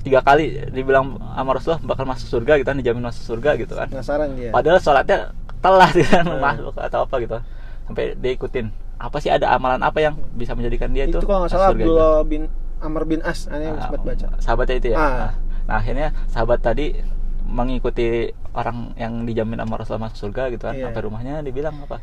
tiga 0.00 0.20
kali 0.20 0.64
dibilang 0.68 1.20
sama 1.20 1.50
Rasulullah 1.52 1.82
bakal 1.84 2.04
masuk 2.04 2.26
surga 2.30 2.52
gitu 2.56 2.68
kan 2.68 2.78
dijamin 2.80 3.04
masuk 3.04 3.22
surga 3.26 3.50
gitu 3.56 3.76
kan 3.76 3.88
Penasaran 3.88 4.32
dia. 4.32 4.48
Padahal 4.50 4.78
sholatnya 4.78 5.18
telat 5.60 5.92
gitu 5.92 6.08
kan 6.08 6.24
Hmm. 6.24 6.40
masuk 6.40 6.72
atau 6.74 6.98
apa 7.04 7.14
gitu. 7.20 7.36
Sampai 7.84 8.16
dia 8.16 8.32
ikutin. 8.32 8.66
Apa 8.96 9.16
sih 9.16 9.28
ada 9.28 9.48
amalan 9.50 9.80
apa 9.80 9.98
yang 9.98 10.16
bisa 10.34 10.52
menjadikan 10.52 10.88
dia 10.90 11.04
itu 11.04 11.16
itu? 11.16 11.24
kalau 11.24 11.44
nggak 11.44 11.52
salah 11.52 11.68
surga 11.72 11.80
gitu? 11.80 11.92
Abdullah 11.92 12.16
bin 12.24 12.42
Amr 12.80 13.02
bin 13.04 13.20
As, 13.20 13.44
aneh 13.46 13.68
Ah, 13.70 13.80
sempat 13.84 14.00
baca. 14.02 14.26
Sahabatnya 14.40 14.76
itu 14.76 14.88
ya. 14.92 14.96
Ah. 14.96 15.04
Nah, 15.04 15.32
Nah, 15.68 15.74
akhirnya 15.78 16.08
sahabat 16.26 16.58
tadi 16.60 16.96
mengikuti 17.44 18.26
orang 18.52 18.94
yang 18.96 19.22
dijamin 19.22 19.58
sama 19.58 19.74
Rasulullah 19.76 20.04
masuk 20.06 20.18
surga 20.24 20.42
gitu 20.50 20.64
kan. 20.64 20.74
Iya. 20.74 20.88
Sampai 20.88 21.02
rumahnya 21.02 21.34
dibilang 21.40 21.76
apa? 21.80 21.98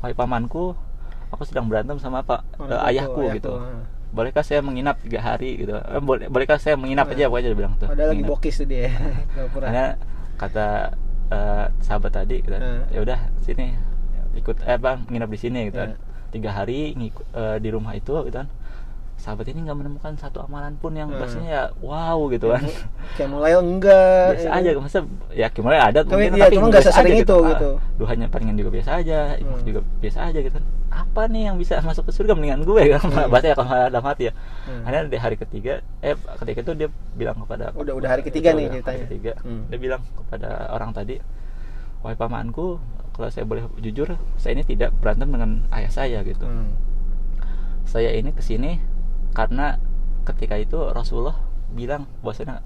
Wahai 0.00 0.12
pamanku, 0.12 0.74
aku 1.28 1.42
sedang 1.42 1.66
berantem 1.66 1.98
sama? 1.98 2.22
Orang 2.22 2.40
Eh, 2.66 2.88
ayahku 2.94 3.20
ayahku, 3.22 3.36
gitu. 3.36 3.52
ah. 3.56 3.82
Bolehkah 4.08 4.40
saya 4.40 4.60
menginap 4.60 4.96
tiga 4.98 5.20
hari 5.20 5.58
gitu? 5.58 5.74
Eh, 5.74 6.00
boleh, 6.00 6.26
bolehkah 6.26 6.56
saya 6.56 6.74
menginap 6.74 7.08
aja 7.08 7.26
pokoknya 7.26 7.46
dia 7.46 7.58
bilang 7.58 7.74
tuh. 7.76 7.86
Padahal 7.86 8.08
lagi 8.08 8.22
menginap. 8.22 8.30
bokis 8.32 8.54
tuh 8.56 8.66
dia. 8.66 8.88
Karena 9.56 9.84
kata 10.34 10.66
eh, 11.26 11.66
sahabat 11.80 12.12
tadi 12.14 12.36
gitu, 12.38 12.54
Hmm. 12.54 12.86
ya 12.88 12.98
udah 13.02 13.18
sini 13.40 13.74
ikut 14.34 14.56
eh 14.62 14.76
bang 14.76 15.00
nginap 15.06 15.28
di 15.28 15.38
sini 15.38 15.60
gitu 15.66 15.76
kan. 15.76 15.90
Hmm. 15.92 16.04
Tiga 16.28 16.50
hari 16.52 16.92
ngiku- 16.92 17.26
eh, 17.30 17.56
di 17.58 17.68
rumah 17.68 17.92
itu 17.92 18.12
gitu 18.22 18.36
kan. 18.36 18.48
Sahabat 19.16 19.48
ini 19.48 19.64
nggak 19.64 19.74
menemukan 19.74 20.12
satu 20.14 20.38
amalan 20.38 20.76
pun 20.76 20.92
yang 20.92 21.08
Hmm. 21.08 21.18
pastinya 21.18 21.48
ya 21.48 21.62
wow 21.78 22.28
gitu 22.28 22.46
kan. 22.48 22.62
Kayak 23.16 23.28
mulai 23.28 23.52
enggak. 23.54 24.28
biasa 24.32 24.46
ya 24.46 24.52
aja 24.54 24.70
masa 24.76 24.98
ya 25.30 25.46
gimana 25.48 25.76
ada 25.82 26.00
Tapi 26.00 26.12
mungkin 26.12 26.30
iya, 26.36 26.46
cuma 26.48 26.66
nggak 26.68 26.84
sesering 26.84 27.12
aja 27.12 27.24
itu, 27.24 27.38
Ah, 27.38 27.48
gitu. 27.50 27.70
duhanya 27.96 28.26
palingan 28.28 28.54
juga 28.54 28.70
biasa 28.70 28.90
aja 28.96 29.18
Hmm. 29.34 29.60
juga 29.62 29.80
biasa 29.98 30.18
aja 30.26 30.38
gitu 30.38 30.58
apa 30.88 31.22
nih 31.26 31.42
yang 31.44 31.56
bisa 31.56 31.76
masuk 31.82 32.06
ke 32.06 32.12
surga 32.12 32.32
mendingan 32.32 32.62
gue 32.62 32.82
kan 32.88 33.02
Hmm. 33.02 33.28
bahasa 33.32 33.46
ya 33.46 33.54
kalau 33.54 33.68
dalam 33.68 34.04
hati 34.04 34.22
ya 34.28 34.32
Hmm. 34.62 34.82
akhirnya 34.82 35.02
di 35.06 35.18
hari 35.18 35.36
ketiga 35.36 35.72
eh 36.00 36.14
ketika 36.36 36.58
itu 36.62 36.72
dia 36.76 36.88
bilang 37.12 37.36
kepada 37.38 37.72
Udah- 37.74 37.94
udah 37.94 38.08
hari 38.08 38.22
ketiga 38.22 38.52
nih 38.52 38.68
udah 38.70 38.70
hari 38.70 38.76
ceritanya. 38.78 39.04
ketiga 39.04 39.32
Hmm. 39.42 39.62
dia 39.66 39.78
bilang 39.78 40.00
kepada 40.14 40.48
orang 40.70 40.90
tadi 40.92 41.16
wahai 42.00 42.14
pamanku 42.14 42.78
kalau 43.10 43.28
saya 43.28 43.42
boleh 43.42 43.64
jujur 43.78 44.08
saya 44.36 44.52
ini 44.52 44.64
tidak 44.66 44.92
berantem 44.94 45.28
dengan 45.28 45.50
ayah 45.70 45.90
saya 45.90 46.20
gitu 46.22 46.44
Hmm. 46.44 46.72
saya 47.82 48.12
ini 48.12 48.30
ke 48.30 48.40
sini 48.40 48.78
karena 49.36 49.76
ketika 50.24 50.56
itu 50.56 50.80
Rasulullah 50.90 51.36
bilang 51.68 52.08
bahwasanya 52.24 52.64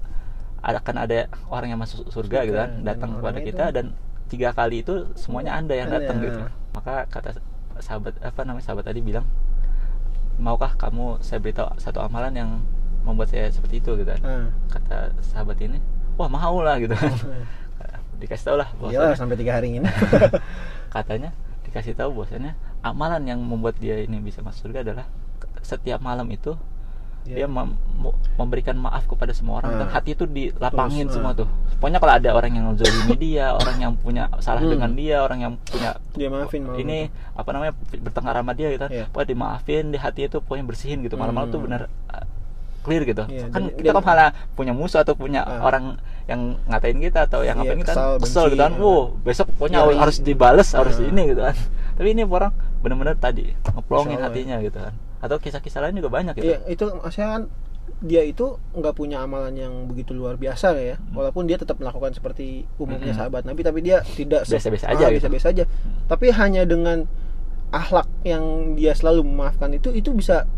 akan 0.61 0.95
ada 0.95 1.27
orang 1.49 1.73
yang 1.73 1.81
masuk 1.81 2.07
surga 2.07 2.47
gitu 2.47 2.55
kan 2.55 2.71
datang 2.81 3.19
kepada 3.19 3.39
kita 3.41 3.63
itu- 3.67 3.75
dan 3.75 3.85
tiga 4.31 4.55
kali 4.55 4.79
itu 4.79 5.11
semuanya 5.13 5.59
anda 5.59 5.75
yang 5.75 5.91
datang 5.91 6.23
gitu 6.23 6.39
nah. 6.39 6.51
maka 6.71 7.03
kata 7.11 7.35
sahabat 7.77 8.15
apa 8.23 8.41
namanya 8.47 8.63
sahabat 8.63 8.87
tadi 8.87 9.03
bilang 9.03 9.27
maukah 10.39 10.71
kamu 10.73 11.19
saya 11.19 11.43
beritahu 11.43 11.67
satu 11.75 11.99
amalan 11.99 12.31
yang 12.31 12.49
membuat 13.03 13.27
saya 13.27 13.49
seperti 13.49 13.81
itu 13.83 13.91
gitu 13.99 14.07
kan 14.07 14.21
Ah. 14.23 14.47
kata 14.71 14.97
sahabat 15.19 15.59
ini 15.59 15.81
wah 16.15 16.29
mau 16.29 16.61
lah 16.61 16.79
gitu 16.79 16.95
kan 16.95 17.11
dikasih 18.21 18.45
tahu 18.47 18.57
lah 18.61 18.69
bahwasanya 18.77 19.17
sampai 19.17 19.33
tiga 19.35 19.57
hari 19.57 19.81
ini. 19.81 19.89
katanya 20.93 21.33
dikasih 21.65 21.97
tahu 21.97 22.13
bahwasanya 22.13 22.53
amalan 22.85 23.25
yang 23.25 23.39
membuat 23.41 23.81
dia 23.81 23.97
ini 23.97 24.21
bisa 24.21 24.45
masuk 24.45 24.69
surga 24.69 24.85
adalah 24.85 25.09
setiap 25.61 25.99
malam 25.99 26.25
itu 26.27 26.53
Iya. 27.21 27.45
dia 27.45 27.47
mem- 27.47 27.77
memberikan 28.33 28.73
maaf 28.73 29.05
kepada 29.05 29.29
semua 29.29 29.61
orang 29.61 29.77
dan 29.77 29.85
Ah. 29.85 29.93
hati 29.93 30.17
itu 30.17 30.25
dilapangin 30.25 31.05
Terus, 31.05 31.15
semua 31.15 31.31
ah. 31.31 31.37
tuh 31.37 31.47
pokoknya 31.77 32.01
kalau 32.01 32.13
ada 32.17 32.29
orang 32.31 32.51
yang 32.51 32.65
zolimi 32.73 33.13
dia 33.29 33.53
orang 33.53 33.77
yang 33.77 33.93
punya 33.93 34.25
salah 34.39 34.57
Hmm. 34.59 34.73
dengan 34.73 34.89
dia 34.91 35.21
orang 35.21 35.39
yang 35.39 35.53
punya 35.61 36.01
Dia 36.11 36.27
maafin 36.27 36.65
malam 36.65 36.81
ini 36.81 36.99
apa 37.31 37.49
namanya 37.51 37.73
bertengkar 37.93 38.33
sama 38.35 38.53
dia 38.53 38.67
gitu 38.69 38.81
kan 38.81 38.91
Iya. 38.91 39.05
pokoknya 39.07 39.29
dimaafin 39.29 39.83
di 39.87 39.97
hati 39.97 40.21
itu 40.25 40.37
pokoknya 40.39 40.65
bersihin 40.65 40.99
gitu 40.99 41.13
malam-malam 41.13 41.47
tuh 41.47 41.61
Hmm. 41.61 41.67
benar 41.69 41.81
uh, 42.09 42.25
clear 42.81 43.05
gitu 43.05 43.23
Iya, 43.23 43.45
kan 43.47 43.61
dan- 43.61 43.77
kita 43.77 43.91
kan 43.91 44.01
malah 44.03 44.29
punya 44.51 44.73
musuh 44.73 44.99
atau 44.99 45.13
punya 45.13 45.45
Ah. 45.45 45.61
orang 45.61 46.01
yang 46.25 46.41
ngatain 46.65 46.97
kita 46.97 47.29
atau 47.29 47.45
yang 47.45 47.53
Iya, 47.55 47.69
ngapain 47.69 47.79
kita 47.79 47.93
kesal, 47.93 48.09
kesel 48.17 48.41
benci, 48.41 48.51
gitu 48.51 48.63
kan 48.63 48.73
ah. 48.73 48.81
wow 48.81 49.01
besok 49.21 49.47
pokoknya 49.53 49.79
Iri. 49.83 49.93
harus 49.95 50.17
dibales 50.17 50.69
harus 50.73 50.97
Ah. 50.97 51.05
ini 51.05 51.21
gitu 51.27 51.41
kan 51.43 51.53
tapi 51.93 52.07
ini 52.09 52.25
orang 52.25 52.49
benar-benar 52.81 53.13
tadi 53.15 53.53
ngeplongin 53.69 54.17
hatinya 54.19 54.57
gitu 54.57 54.81
kan 54.81 54.93
atau 55.21 55.37
kisah-kisah 55.37 55.79
lain 55.79 55.95
juga 55.95 56.09
banyak 56.11 56.33
gitu 56.35 56.47
Iya, 56.47 56.57
itu 56.67 56.85
maksudnya 56.91 57.29
kan 57.31 57.43
dia 58.01 58.21
itu 58.21 58.45
nggak 58.71 58.93
punya 58.93 59.21
amalan 59.21 59.53
yang 59.53 59.73
begitu 59.85 60.11
luar 60.11 60.33
biasa 60.35 60.73
ya 60.75 60.97
walaupun 61.11 61.45
dia 61.45 61.55
tetap 61.55 61.77
melakukan 61.77 62.11
seperti 62.11 62.65
umumnya 62.75 63.09
Mm-mm. 63.09 63.19
sahabat 63.19 63.43
Nabi 63.43 63.61
tapi 63.61 63.79
dia 63.79 64.01
tidak 64.01 64.41
Biasa-biasa 64.43 64.85
Ah, 64.85 64.91
aja 64.91 65.05
gitu. 65.07 65.13
biasa-biasa 65.21 65.47
aja 65.51 65.63
tapi 66.07 66.25
hanya 66.31 66.61
dengan 66.63 67.05
akhlak 67.71 68.09
yang 68.23 68.43
dia 68.73 68.91
selalu 68.91 69.21
memaafkan 69.23 69.71
itu 69.71 69.89
itu 69.91 70.09
bisa 70.11 70.49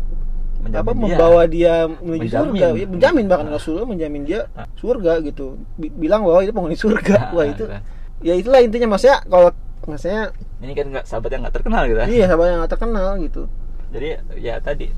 Menjamin 0.58 0.80
apa 0.80 0.90
dia. 0.90 1.00
membawa 1.04 1.42
dia 1.44 1.74
menuju 1.84 2.24
Menjamin. 2.24 2.40
surga 2.48 2.66
Ya, 2.72 2.86
menjamin 2.88 3.24
bahkan 3.28 3.46
Ah. 3.46 3.54
Rasulullah 3.54 3.86
menjamin 3.86 4.22
dia 4.24 4.40
Ah. 4.50 4.64
surga 4.74 5.12
gitu 5.22 5.46
Bi- 5.74 5.92
bilang 5.92 6.24
bahwa 6.24 6.40
itu 6.40 6.50
penghuni 6.50 6.78
surga 6.78 7.14
Ah, 7.14 7.30
wah 7.30 7.44
itu 7.46 7.64
ya 8.20 8.32
itulah 8.32 8.58
intinya 8.58 8.88
maksudnya 8.90 9.20
kalau 9.22 9.52
maksudnya 9.84 10.32
ini 10.58 10.72
kan 10.72 10.86
nggak 10.88 11.04
sahabat 11.04 11.28
yang 11.28 11.44
nggak 11.44 11.54
terkenal 11.54 11.82
gitu 11.84 12.00
iya 12.08 12.24
sahabat 12.24 12.46
yang 12.46 12.58
nggak 12.58 12.72
terkenal 12.72 13.08
gitu 13.20 13.42
jadi 13.94 14.08
ya 14.36 14.54
tadi 14.58 14.90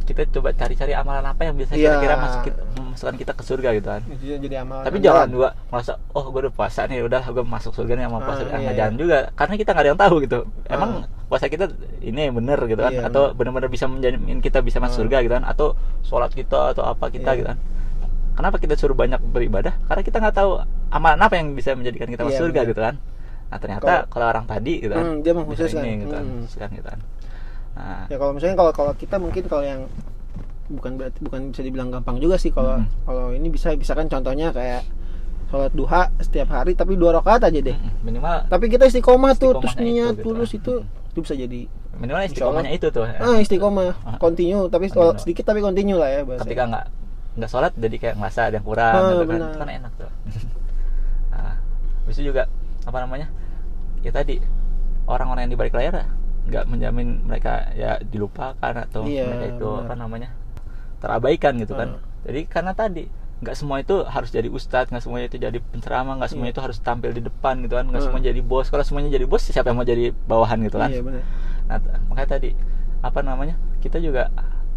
kita 0.00 0.26
coba 0.28 0.50
cari-cari 0.50 0.90
amalan 0.90 1.22
apa 1.22 1.42
yang 1.44 1.54
bisa 1.54 1.70
Iya. 1.72 1.94
kira-kira 1.94 2.14
masukin 2.18 2.54
memasukkan 2.74 3.14
kita 3.14 3.32
ke 3.32 3.42
surga 3.44 3.68
gitu 3.78 3.88
kan 3.88 4.02
itu 4.08 4.24
jadi 4.42 4.56
amalan 4.60 4.82
tapi 4.82 4.98
jangan 4.98 5.28
juga 5.28 5.48
merasa 5.70 5.92
oh 6.10 6.24
gue 6.26 6.40
udah 6.42 6.52
puasa 6.52 6.80
nih 6.84 6.98
udah 7.00 7.22
gue 7.22 7.44
masuk 7.46 7.70
surga 7.70 7.92
nih 7.94 8.04
sama 8.04 8.16
Ah, 8.16 8.22
puasa 8.24 8.40
iya, 8.40 8.48
Nggak, 8.50 8.58
iya. 8.58 8.72
jangan 8.74 8.94
juga 8.96 9.18
karena 9.32 9.54
kita 9.54 9.70
nggak 9.70 9.84
ada 9.84 9.90
yang 9.92 10.00
tahu 10.00 10.14
gitu 10.20 10.38
emang 10.66 10.90
Ah. 10.90 11.26
puasa 11.30 11.46
kita 11.46 11.64
ini 12.00 12.22
bener 12.28 12.58
gitu 12.66 12.80
kan 12.80 12.90
Iya, 12.90 13.02
atau 13.06 13.22
benar-benar 13.30 13.70
bisa 13.70 13.86
menjamin 13.86 14.38
kita 14.40 14.58
bisa 14.60 14.82
masuk 14.82 14.90
Ah. 14.90 15.00
surga 15.06 15.16
gitu 15.22 15.32
kan 15.32 15.44
atau 15.46 15.66
sholat 16.02 16.32
kita 16.32 16.74
atau 16.74 16.82
apa 16.82 17.06
kita 17.06 17.30
Iya. 17.30 17.38
gitu 17.38 17.48
kan 17.54 17.58
kenapa 18.34 18.56
kita 18.56 18.74
suruh 18.74 18.96
banyak 18.96 19.20
beribadah 19.22 19.78
karena 19.86 20.02
kita 20.02 20.16
nggak 20.18 20.34
tahu 20.34 20.50
amalan 20.90 21.20
apa 21.20 21.34
yang 21.38 21.54
bisa 21.54 21.70
menjadikan 21.72 22.08
kita 22.08 22.24
masuk 22.24 22.34
Iya, 22.34 22.42
surga 22.42 22.58
benar. 22.58 22.70
gitu 22.72 22.80
kan 22.82 22.94
nah 23.46 23.58
ternyata 23.58 23.92
kalau 24.06 24.26
orang 24.26 24.42
tadi 24.44 24.74
gitu 24.80 24.90
kan 24.90 25.04
Hmm, 25.04 25.16
dia 25.20 25.32
mengkhususkan. 25.34 25.82
ini 25.82 25.90
gitu 26.02 26.12
kan 26.12 26.24
Hmm. 26.24 26.70
gitu 26.72 26.86
kan 26.88 26.98
nah 27.72 28.04
ya 28.06 28.16
kalau 28.16 28.32
misalnya 28.32 28.54
kalau 28.54 28.72
kalau 28.72 28.92
kita 28.92 29.16
mungkin 29.16 29.42
kalau 29.44 29.62
yang 29.62 29.86
bukan 30.68 30.94
berarti 30.94 31.18
bukan 31.20 31.40
bisa 31.50 31.62
dibilang 31.62 31.88
gampang 31.88 32.16
juga 32.16 32.36
sih 32.36 32.50
kalau 32.50 32.76
Hmm. 32.76 32.86
kalau 33.02 33.30
ini 33.30 33.48
bisa 33.48 33.74
bisa 33.74 33.92
kan 33.92 34.06
contohnya 34.06 34.50
kayak 34.50 34.86
sholat 35.46 35.72
duha 35.72 36.06
setiap 36.16 36.46
hari 36.48 36.72
tapi 36.72 36.94
dua 36.94 37.10
rakaat 37.12 37.42
aja 37.44 37.58
deh. 37.60 37.74
Minimal 38.00 38.46
tapi 38.46 38.66
kita 38.66 38.86
istiqomah 38.86 39.34
tuh 39.34 39.56
terus 39.56 39.74
Istiqomahnya 39.74 40.04
niat 40.04 40.12
itu 40.12 40.14
gitu. 40.14 40.26
tulus 40.28 40.50
itu 40.52 40.72
itu 40.86 41.18
bisa 41.20 41.34
jadi. 41.34 41.60
Minimal 41.92 42.22
istiqomahnya 42.24 42.70
itu 42.70 42.86
tuh. 42.88 43.02
Ah 43.02 43.34
istiqomah. 43.36 43.90
Ah. 44.06 44.14
continue 44.16 44.66
tapi 44.66 44.86
Continue. 44.88 45.18
sedikit 45.18 45.44
tapi 45.44 45.58
continue 45.58 45.98
lah 45.98 46.06
ya 46.08 46.20
bahasa 46.22 46.46
ketika 46.46 46.62
nggak 46.66 46.84
nggak 47.34 47.50
sholat 47.50 47.72
jadi 47.74 47.96
kayak 47.96 48.14
ngerasa 48.16 48.40
ada 48.44 48.54
yang 48.54 48.66
kurang 48.66 48.94
Ah, 48.94 49.10
gitu 49.12 49.24
kan. 49.24 49.40
kan 49.56 49.68
enak 49.72 49.92
tuh. 49.96 50.10
Nah, 51.30 51.54
habis 52.02 52.14
itu 52.14 52.24
juga 52.24 52.46
apa 52.80 52.98
namanya 53.00 53.26
ya 54.00 54.10
tadi 54.10 54.38
orang-orang 55.04 55.44
yang 55.44 55.52
di 55.52 55.58
balik 55.58 55.74
layar 55.74 56.06
nggak 56.50 56.64
menjamin 56.66 57.08
mereka 57.22 57.52
ya 57.72 57.96
dilupakan 58.02 58.74
atau 58.76 59.02
Iya, 59.02 59.24
mereka 59.24 59.46
itu 59.52 59.68
benar. 59.68 59.82
apa 59.82 59.94
namanya 59.96 60.30
terabaikan 60.98 61.56
gitu 61.56 61.72
kan 61.72 61.96
Ah. 61.96 62.02
jadi 62.22 62.40
karena 62.44 62.72
tadi 62.72 63.06
nggak 63.40 63.56
semua 63.56 63.80
itu 63.80 64.04
harus 64.04 64.28
jadi 64.28 64.48
ustadz 64.48 64.90
nggak 64.90 65.00
semuanya 65.00 65.26
itu 65.26 65.38
jadi 65.38 65.58
penceramah 65.64 66.18
nggak 66.18 66.28
semuanya 66.28 66.50
Iya. 66.50 66.56
itu 66.58 66.62
harus 66.62 66.78
tampil 66.78 67.10
di 67.10 67.22
depan 67.22 67.62
gitu 67.62 67.72
kan 67.72 67.86
nggak 67.86 67.96
Ah. 67.96 68.04
semuanya 68.04 68.26
jadi 68.28 68.40
bos 68.42 68.66
kalau 68.68 68.82
semuanya 68.82 69.08
jadi 69.08 69.24
bos 69.24 69.40
siapa 69.42 69.66
yang 69.66 69.78
mau 69.78 69.86
jadi 69.86 70.12
bawahan 70.20 70.58
gitu 70.60 70.76
kan 70.76 70.90
iya 70.90 71.00
benar 71.00 71.24
Nah, 71.62 71.78
makanya 72.04 72.30
tadi 72.32 72.50
apa 72.98 73.22
namanya? 73.22 73.54
Kita 73.78 73.96
juga 73.96 74.26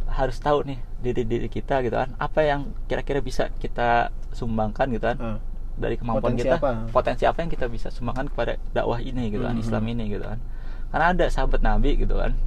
harus 0.06 0.38
tahu 0.38 0.62
nih 0.64 0.78
diri 1.02 1.26
diri 1.26 1.50
kita 1.50 1.82
gitu 1.82 1.98
kan. 1.98 2.14
Apa 2.16 2.46
yang 2.46 2.70
kira-kira 2.86 3.18
bisa 3.18 3.50
kita 3.52 4.14
sumbangkan 4.30 4.94
gitu 4.94 5.02
kan 5.04 5.18
Ah. 5.18 5.38
dari 5.74 5.98
kemampuan 5.98 6.38
Potensi 6.38 6.46
kita 6.46 6.56
apa? 6.56 6.72
potensi 6.88 7.24
apa 7.26 7.38
yang 7.40 7.50
kita 7.50 7.66
bisa 7.66 7.90
sumbangkan 7.90 8.30
kepada 8.30 8.62
dakwah 8.70 9.02
ini 9.02 9.28
gitu 9.28 9.42
kan 9.42 9.58
Mhm. 9.58 9.64
Islam 9.66 9.84
ini 9.88 10.04
gitu 10.08 10.22
kan 10.24 10.38
karena 10.94 11.06
ada 11.10 11.26
sahabat 11.28 11.60
Nabi 11.60 11.98
gitu 11.98 12.14
kan. 12.14 12.38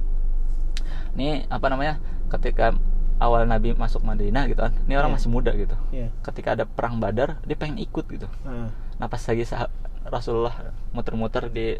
Ini 1.13 1.45
apa 1.47 1.67
namanya? 1.67 1.99
Ketika 2.27 2.75
awal 3.17 3.43
Nabi 3.43 3.73
masuk 3.73 4.01
Madinah 4.01 4.45
gitu 4.45 4.61
kan. 4.61 4.73
Ini 4.85 4.93
orang 4.95 5.11
Iya. 5.11 5.17
masih 5.17 5.29
muda 5.29 5.51
gitu. 5.51 5.75
Iya. 5.91 6.07
ketika 6.23 6.53
ada 6.53 6.63
perang 6.63 6.97
Badar 6.97 7.41
dia 7.43 7.55
pengen 7.55 7.77
ikut 7.77 8.05
gitu. 8.07 8.27
Ah, 8.43 8.69
nah 8.95 9.05
pas 9.05 9.19
lagi 9.19 9.43
sah- 9.43 9.71
Rasulullah 10.03 10.53
muter-muter 10.89 11.49
di 11.49 11.75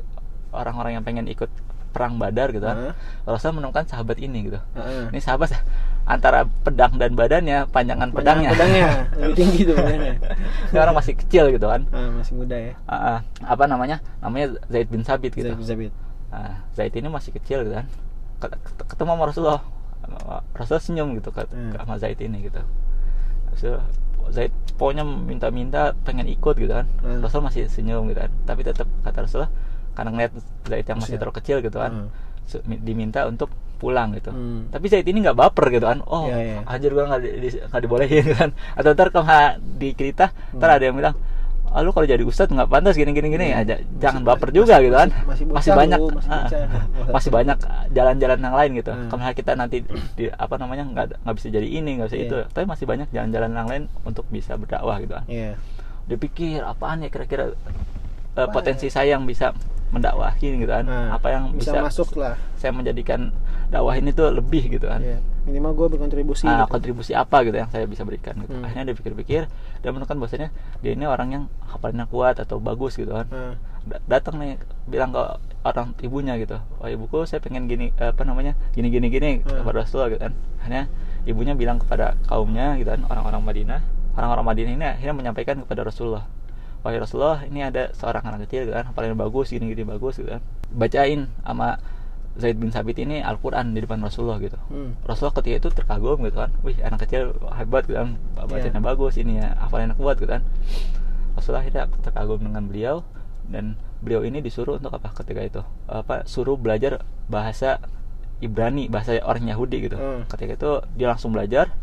orang-orang 0.49 0.97
yang 0.97 1.03
pengen 1.03 1.25
ikut 1.25 1.47
perang 1.87 2.17
Badar 2.17 2.51
gitu 2.51 2.61
kan. 2.61 2.91
Ah, 2.91 2.93
Rasul 3.25 3.53
menemukan 3.53 3.85
sahabat 3.85 4.17
ini 4.17 4.49
gitu. 4.49 4.59
Ah. 4.73 5.07
ini 5.07 5.19
sahabat 5.19 5.55
antara 6.03 6.47
pedang 6.63 6.95
dan 6.95 7.13
badannya 7.13 7.67
panjangan 7.67 8.09
pedangnya. 8.09 8.49
pedangnya. 8.51 8.87
Lebih 9.21 9.35
tinggi 9.35 9.61
tuh 9.61 9.75
pedangnya 9.75 10.13
ini 10.67 10.77
orang 10.77 10.95
masih 10.95 11.13
kecil 11.15 11.51
gitu 11.51 11.67
kan. 11.67 11.85
Ah, 11.91 12.09
masih 12.13 12.33
muda 12.33 12.57
ya. 12.57 12.73
Ah. 12.83 13.21
apa 13.39 13.63
namanya? 13.65 14.01
Namanya 14.19 14.57
Zaid 14.67 14.89
bin 14.89 15.03
Sabit 15.03 15.31
gitu. 15.31 15.47
Zabit 15.47 15.67
Zabit 15.67 15.93
Nah, 16.27 16.67
Zaid 16.75 16.91
ini 16.91 17.07
masih 17.07 17.31
kecil 17.31 17.63
gitu 17.63 17.75
kan 17.75 17.87
Ket- 18.37 18.59
ket- 18.59 18.85
ketemu 18.85 19.09
sama 19.15 19.23
Rasulullah 19.25 19.61
Rasulullah 20.53 20.83
senyum 20.83 21.07
gitu 21.17 21.29
ke, 21.31 21.43
Hmm. 21.47 21.73
sama 21.73 21.95
Zaid 21.97 22.19
ini 22.19 22.43
gitu 22.43 22.61
Rasul 23.51 23.79
Zaid 24.27 24.51
pokoknya 24.75 25.07
minta-minta 25.07 25.95
pengen 26.03 26.27
ikut 26.27 26.55
gitu 26.55 26.69
kan 26.69 26.85
Hmm. 26.99 27.23
Rasul 27.23 27.41
masih 27.41 27.65
senyum 27.67 28.05
gitu 28.07 28.19
kan 28.19 28.31
tapi 28.43 28.61
tetap 28.61 28.85
kata 29.01 29.23
Rasulullah 29.23 29.51
karena 29.95 30.09
ngeliat 30.11 30.31
Zaid 30.63 30.85
yang 30.85 30.99
masih 30.99 31.15
terlalu 31.15 31.35
kecil 31.39 31.57
gitu 31.59 31.77
kan 31.77 31.91
Hmm. 32.05 32.77
diminta 32.79 33.23
untuk 33.23 33.49
pulang 33.77 34.11
gitu 34.11 34.29
Hmm. 34.29 34.67
tapi 34.67 34.85
Zaid 34.87 35.05
ini 35.05 35.21
nggak 35.21 35.37
baper 35.37 35.69
gitu 35.69 35.85
kan 35.85 36.01
oh 36.03 36.27
Iya, 36.27 36.37
iya. 36.37 36.57
anjir 36.65 36.91
gua 36.91 37.07
nggak 37.07 37.21
di, 37.21 37.29
di- 37.41 37.61
dibolehin 37.61 38.21
gitu 38.21 38.35
kan 38.41 38.49
atau 38.73 38.89
ntar 38.91 39.07
kalau 39.09 39.25
dikirita 39.77 40.33
ntar 40.53 40.69
Hmm. 40.69 40.77
ada 40.77 40.83
yang 40.83 40.95
bilang 40.97 41.15
ah, 41.77 41.85
lu 41.85 41.93
kalau 41.93 42.03
jadi 42.03 42.23
ustadz 42.23 42.49
nggak 42.49 42.65
pantas 42.67 42.97
gini 42.97 43.13
gini 43.13 43.29
gini 43.29 43.47
Hmm. 43.47 43.61
aja 43.61 43.75
Masih- 43.77 44.01
jangan 44.01 44.19
masih- 44.19 44.29
baper 44.33 44.49
juga 44.49 44.75
gitu 44.79 44.95
kan 44.95 45.09
masih- 45.13 45.27
masih 45.27 45.45
masih 45.47 45.71
banyak 45.71 45.99
lu, 45.99 46.07
masih 46.09 46.27
ah, 46.27 46.41
bocah. 46.41 46.61
masih 47.15 47.29
banyak 47.29 47.57
jalan-jalan 47.91 48.39
yang 48.41 48.55
lain 48.55 48.71
gitu 48.73 48.91
Hmm. 48.91 49.07
kalau 49.07 49.29
kita 49.31 49.51
nanti 49.53 49.77
di 50.13 50.25
apa 50.27 50.55
namanya 50.57 50.83
nggak 50.83 51.05
nggak 51.21 51.35
bisa 51.35 51.47
jadi 51.47 51.67
ini 51.69 51.89
nggak 51.95 52.07
bisa 52.07 52.17
Iya. 52.17 52.25
itu 52.25 52.37
tapi 52.49 52.65
masih 52.65 52.85
banyak 52.85 53.07
jalan-jalan 53.07 53.51
yang 53.51 53.67
lain 53.67 53.83
untuk 54.01 54.25
bisa 54.27 54.57
berdakwah 54.57 54.97
gitu 54.97 55.13
kan 55.13 55.25
Iya. 55.27 55.53
dia 56.03 56.17
pikir 56.17 56.59
apaan 56.61 56.97
ya 56.99 57.09
kira-kira 57.09 57.53
Apa 58.33 58.49
potensi 58.51 58.85
ya? 58.85 58.91
saya 58.91 59.13
yang 59.13 59.23
bisa 59.23 59.53
mendakwahi 59.87 60.57
gitu 60.57 60.67
kan 60.67 60.83
Nah, 60.83 61.13
apa 61.13 61.27
yang 61.29 61.43
bisa, 61.51 61.71
bisa, 61.71 61.79
masuk 61.79 62.09
lah 62.17 62.33
saya 62.55 62.69
menjadikan 62.71 63.29
dakwah 63.67 63.93
ini 63.93 64.11
tuh 64.11 64.29
lebih 64.29 64.67
gitu 64.69 64.85
kan 64.85 64.99
Iya. 64.99 65.21
Minimal 65.47 65.71
gue 65.73 65.87
berkontribusi 65.95 66.43
Ah, 66.43 66.67
gitu. 66.67 66.75
kontribusi 66.75 67.11
apa 67.11 67.41
gitu 67.41 67.55
yang 67.55 67.71
saya 67.71 67.87
bisa 67.87 68.03
berikan 68.03 68.35
gitu. 68.37 68.51
Hmm. 68.51 68.67
Akhirnya 68.67 68.91
dia 68.91 68.95
pikir-pikir 68.95 69.41
dia 69.79 69.89
menemukan 69.89 70.15
bahwasanya 70.15 70.49
dia 70.79 70.91
ini 70.91 71.07
orang 71.07 71.27
yang 71.31 71.43
hafalannya 71.65 72.05
kuat 72.05 72.35
atau 72.37 72.59
bagus 72.59 72.93
gitu 72.93 73.15
kan. 73.15 73.25
Da- 73.87 74.03
datang 74.05 74.35
nih 74.37 74.59
bilang 74.83 75.09
ke 75.09 75.23
orang 75.63 75.95
ibunya 75.99 76.35
gitu. 76.35 76.59
Oh 76.77 76.85
ibuku 76.85 77.23
saya 77.23 77.39
pengen 77.39 77.65
gini 77.65 77.95
apa 77.95 78.21
namanya? 78.21 78.59
gini 78.75 78.91
gini 78.91 79.07
gini 79.07 79.29
Hmm. 79.41 79.63
kepada 79.63 79.81
Rasulullah 79.81 80.11
gitu 80.11 80.21
kan. 80.21 80.33
Akhirnya 80.59 80.83
ibunya 81.23 81.53
bilang 81.55 81.79
kepada 81.79 82.19
kaumnya 82.27 82.75
gitu 82.75 82.91
kan 82.91 83.07
orang-orang 83.07 83.41
Madinah. 83.41 83.79
Orang-orang 84.13 84.45
Madinah 84.45 84.71
ini 84.73 84.85
akhirnya 84.85 85.15
menyampaikan 85.15 85.55
kepada 85.63 85.87
Rasulullah. 85.87 86.27
Wahai 86.81 86.97
Rasulullah, 86.97 87.41
ini 87.43 87.61
ada 87.61 87.89
seorang 87.91 88.21
anak 88.23 88.47
kecil 88.47 88.63
gitu 88.63 88.73
kan, 88.73 88.85
hafalannya 88.85 89.17
bagus, 89.17 89.49
gini-gini 89.49 89.81
bagus 89.83 90.17
gitu 90.17 90.29
kan. 90.29 90.41
Bacain 90.69 91.25
sama 91.41 91.81
Zaid 92.37 92.55
bin 92.55 92.69
Sabit 92.69 92.97
ini 92.97 93.19
Al-Quran 93.19 93.71
di 93.71 93.81
depan 93.81 93.97
Rasulullah 93.99 94.37
gitu. 94.37 94.55
hmm. 94.63 95.03
Rasulullah 95.03 95.35
ketika 95.35 95.55
itu 95.57 95.69
terkagum 95.71 96.21
gitu 96.21 96.37
kan 96.37 96.53
wih 96.61 96.77
anak 96.79 97.03
kecil 97.03 97.33
hebat 97.51 97.83
gitu 97.83 97.97
kan 97.97 98.13
bacanya 98.39 98.73
Iya. 98.73 98.85
bagus 98.85 99.13
ini 99.15 99.33
ya 99.37 99.57
hafalannya 99.57 99.93
kuat 99.93 100.15
gitu 100.17 100.29
kan 100.29 100.41
Rasulullah 101.33 101.61
akhirnya 101.61 101.83
terkagum 101.99 102.39
dengan 102.39 102.63
beliau 102.63 103.01
dan 103.45 103.73
beliau 103.97 104.21
ini 104.21 104.39
disuruh 104.39 104.77
untuk 104.77 104.91
apa 104.91 105.09
ketika 105.15 105.41
itu 105.41 105.61
apa 105.85 106.23
suruh 106.23 106.53
belajar 106.53 107.01
bahasa 107.25 107.81
Ibrani 108.37 108.85
bahasa 108.85 109.17
orang 109.19 109.45
Yahudi 109.47 109.77
gitu 109.83 109.97
Hmm. 109.97 110.21
ketika 110.27 110.53
itu 110.53 110.71
dia 110.93 111.07
langsung 111.07 111.31
belajar 111.31 111.73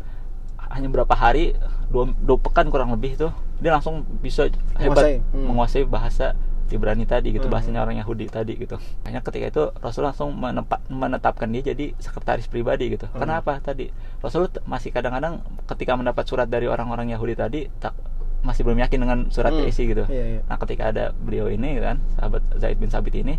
hanya 0.65 0.87
berapa 0.87 1.11
hari 1.11 1.51
dua, 1.87 2.09
dua 2.17 2.37
pekan 2.37 2.67
kurang 2.67 2.89
lebih 2.89 3.13
itu 3.13 3.27
dia 3.57 3.71
langsung 3.71 4.03
bisa 4.19 4.47
hebat 4.75 5.03
Menguasai. 5.03 5.15
Hmm. 5.31 5.45
menguasai 5.45 5.83
bahasa 5.85 6.27
Ibrani 6.67 7.03
tadi 7.03 7.29
gitu 7.29 7.45
Hmm. 7.45 7.53
bahasanya 7.53 7.79
orang 7.79 7.97
Yahudi 7.97 8.25
tadi 8.25 8.53
gitu 8.55 8.75
hanya 9.03 9.21
ketika 9.21 9.45
itu 9.45 9.63
Rasul 9.77 10.01
langsung 10.03 10.33
menepa- 10.33 10.81
menetapkan 10.87 11.45
dia 11.47 11.61
jadi 11.63 11.93
sekretaris 11.95 12.45
pribadi 12.45 12.89
gitu 12.89 13.05
Hmm. 13.07 13.19
kenapa 13.19 13.57
tadi 13.59 13.93
Rasul 14.17 14.47
masih 14.63 14.89
kadang-kadang 14.89 15.39
ketika 15.67 15.93
mendapat 15.93 16.25
surat 16.25 16.47
dari 16.47 16.65
orang-orang 16.65 17.09
Yahudi 17.09 17.33
tadi 17.33 17.59
tak 17.77 17.93
masih 18.41 18.61
belum 18.61 18.77
yakin 18.79 18.99
dengan 18.99 19.19
surat 19.29 19.49
Hmm. 19.51 19.65
isi 19.65 19.85
gitu 19.87 20.05
Iya, 20.05 20.25
iya. 20.27 20.41
nah 20.43 20.57
ketika 20.57 20.83
ada 20.87 21.09
beliau 21.11 21.47
ini 21.47 21.77
kan 21.77 21.97
sahabat 22.15 22.41
Zaid 22.55 22.77
bin 22.77 22.89
Sabit 22.89 23.15
ini 23.15 23.37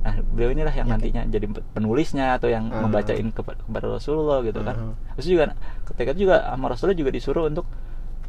nah 0.00 0.12
beliau 0.22 0.52
inilah 0.52 0.68
yang 0.70 0.84
Yakin. 0.86 1.00
nantinya 1.00 1.22
jadi 1.26 1.46
penulisnya 1.72 2.36
atau 2.36 2.48
yang 2.48 2.68
Ah. 2.68 2.80
membacain 2.80 3.24
kepa- 3.26 3.56
kepada 3.58 3.88
Rasulullah 3.90 4.40
gitu 4.40 4.60
kan 4.60 4.76
Ah. 4.76 4.92
terus 5.14 5.26
juga 5.26 5.44
ketika 5.86 6.12
itu 6.12 6.20
juga 6.22 6.44
sama 6.44 6.66
Rasulullah 6.68 6.92
juga 6.94 7.08
disuruh 7.08 7.44
untuk 7.46 7.64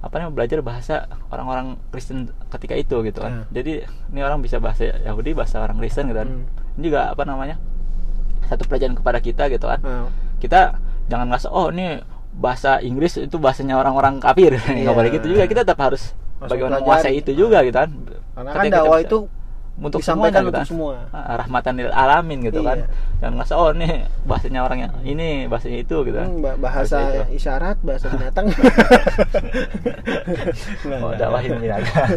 apa 0.05 0.21
namanya 0.21 0.35
belajar 0.37 0.59
bahasa 0.61 0.95
orang-orang 1.33 1.81
Kristen 1.89 2.29
ketika 2.53 2.77
itu 2.77 3.01
gitu 3.01 3.25
kan. 3.25 3.41
Ah. 3.41 3.45
jadi 3.49 3.89
ini 4.13 4.21
orang 4.21 4.45
bisa 4.45 4.61
bahasa 4.61 4.85
Yahudi 5.01 5.33
bahasa 5.33 5.65
orang 5.65 5.81
Kristen 5.81 6.13
gitu 6.13 6.21
kan. 6.21 6.29
Hmm. 6.29 6.77
ini 6.77 6.83
juga 6.93 7.09
apa 7.09 7.25
namanya 7.25 7.57
satu 8.45 8.69
pelajaran 8.69 8.93
kepada 8.93 9.17
kita 9.17 9.49
gitu 9.49 9.65
kan. 9.65 9.81
Ah, 9.81 10.05
kita 10.37 10.77
jangan 11.09 11.33
ngerasa 11.33 11.49
oh 11.49 11.73
ini 11.73 12.05
bahasa 12.37 12.77
Inggris 12.85 13.17
itu 13.17 13.41
bahasanya 13.41 13.81
orang-orang 13.81 14.21
kafir. 14.21 14.53
Iya. 14.69 14.85
nggak 14.85 14.95
boleh 14.95 15.11
gitu 15.17 15.25
juga. 15.33 15.43
Kita 15.49 15.61
tetap 15.65 15.81
harus 15.81 16.13
Harus 16.35 16.51
bagaimana 16.51 16.83
menguasai 16.83 17.15
itu 17.23 17.31
juga 17.31 17.63
gitu 17.63 17.73
kan. 17.79 17.89
Karena 18.35 18.49
kan 18.51 18.63
Ketika 18.67 18.77
dakwah 18.83 18.99
itu 19.01 19.17
untuk 19.75 19.99
disampaikan 19.99 20.39
semuanya 20.39 20.39
gitu 20.39 20.47
untuk 20.47 20.61
kan. 20.61 20.67
semua. 20.67 20.93
Ah, 21.11 21.35
rahmatan 21.37 21.73
lil 21.75 21.91
alamin 21.91 22.39
gitu 22.41 22.59
kan 22.61 22.77
Iya. 22.77 22.87
jangan 23.17 23.33
ngerasa 23.35 23.53
oh 23.53 23.69
ini 23.71 23.87
bahasanya 24.23 24.59
orang 24.61 24.79
yang 24.81 24.93
ini 25.03 25.27
bahasanya 25.45 25.77
itu 25.79 25.95
gitu 26.01 26.15
kan 26.15 26.27
Hmm, 26.27 26.39
ba- 26.39 26.55
bahasa 26.57 26.97
Harus 26.97 27.27
itu. 27.27 27.35
isyarat 27.37 27.77
bahasa 27.81 28.05
binatang 28.07 28.45
oh 30.97 31.11
dakwahin 31.13 31.53
binatang 31.57 32.09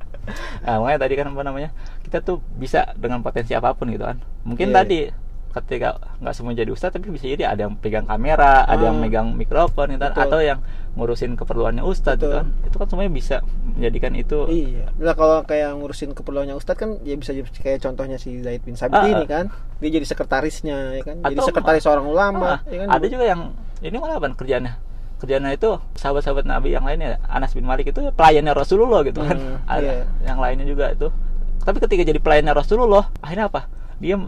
nah 0.64 0.78
makanya 0.78 0.98
tadi 1.00 1.14
kan 1.16 1.26
apa 1.28 1.42
namanya 1.42 1.70
kita 2.02 2.18
tuh 2.20 2.38
bisa 2.54 2.94
dengan 2.94 3.18
potensi 3.20 3.50
apa 3.50 3.72
pun 3.72 3.90
gitu 3.90 4.04
kan 4.04 4.16
mungkin 4.42 4.70
Iya. 4.70 4.76
tadi 4.76 5.00
ketika 5.52 5.88
nggak 6.18 6.32
semua 6.32 6.52
jadi 6.52 6.68
ustadz 6.68 6.92
tapi 6.92 7.08
bisa 7.08 7.24
jadi 7.26 7.46
ada 7.46 7.64
yang 7.64 7.74
pegang 7.74 8.02
kamera 8.02 8.64
ada 8.64 8.82
yang 8.82 8.96
Ah. 8.96 9.02
megang 9.02 9.28
mikrofon 9.32 9.90
gitu 9.90 10.02
kan, 10.02 10.12
atau 10.18 10.40
yang 10.40 10.58
ngurusin 10.92 11.32
keperluannya 11.34 11.80
ustadz 11.80 12.18
gitu 12.18 12.32
kan 12.32 12.46
itu 12.62 12.74
kan 12.74 12.86
semuanya 12.86 13.12
bisa 13.12 13.36
menjadikan 13.70 14.12
itu 14.12 14.38
Iya. 14.44 14.92
Lah 14.96 15.12
kalau 15.12 15.40
kayak 15.42 15.72
ngurusin 15.74 16.12
keperluannya 16.12 16.52
Ustadz 16.52 16.76
kan 16.76 16.90
ya 17.00 17.14
bisa 17.14 17.32
jadi 17.32 17.48
kayak 17.48 17.78
contohnya 17.80 18.16
si 18.16 18.38
Zaid 18.38 18.60
bin 18.60 18.74
Sabit 18.74 18.96
Ah, 18.96 19.06
ini 19.06 19.24
ah. 19.24 19.26
kan. 19.26 19.44
Dia 19.78 19.90
jadi 19.90 20.04
sekretarisnya 20.04 20.76
ya 20.92 21.02
kan. 21.02 21.16
jadi 21.22 21.34
Atau- 21.34 21.48
sekretaris 21.48 21.82
seorang 21.82 22.04
ulama 22.04 22.56
Ah, 22.56 22.58
ya 22.66 22.84
kan. 22.84 22.88
ada 22.92 23.06
juga 23.06 23.24
yang 23.24 23.40
ini 23.78 23.96
malah 23.96 24.16
apa 24.16 24.28
kerjanya 24.32 24.76
kerjanya 25.16 25.50
itu 25.50 25.70
sahabat-sahabat 25.94 26.44
Nabi 26.44 26.72
yang 26.72 26.82
lainnya 26.82 27.22
Anas 27.24 27.52
bin 27.52 27.62
Malik 27.62 27.88
itu 27.88 28.02
pelayannya 28.12 28.52
Rasulullah 28.52 29.00
gitu 29.02 29.20
kan 29.20 29.34
Hmm, 29.34 29.56
ada 29.64 29.80
iya. 29.80 30.04
yang 30.24 30.36
lainnya 30.36 30.66
juga 30.66 30.90
itu 30.90 31.08
tapi 31.60 31.78
ketika 31.78 32.02
jadi 32.04 32.18
pelayannya 32.18 32.50
Rasulullah 32.52 33.06
akhirnya 33.20 33.46
apa 33.46 33.70
dia 33.96 34.18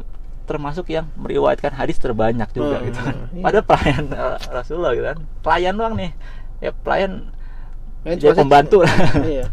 termasuk 0.45 0.87
yang 0.89 1.09
meriwayatkan 1.15 1.73
hadis 1.73 1.97
terbanyak 1.97 2.49
juga 2.51 2.79
Hmm, 2.79 2.87
gitu 2.87 3.01
kan. 3.01 3.17
Iya. 3.31 3.43
padahal 3.43 3.65
pelayan 3.65 4.05
eh, 4.07 4.37
Rasulullah 4.49 4.93
gitu 4.93 5.07
kan. 5.07 5.19
Pelayan 5.41 5.75
doang 5.75 5.95
nih. 5.95 6.11
Ya 6.59 6.71
pelayan 6.73 7.13
Ya, 8.03 8.13
jadi 8.15 8.37
pembantu 8.37 8.85
lah. 8.85 8.93
Iya. 9.25 9.49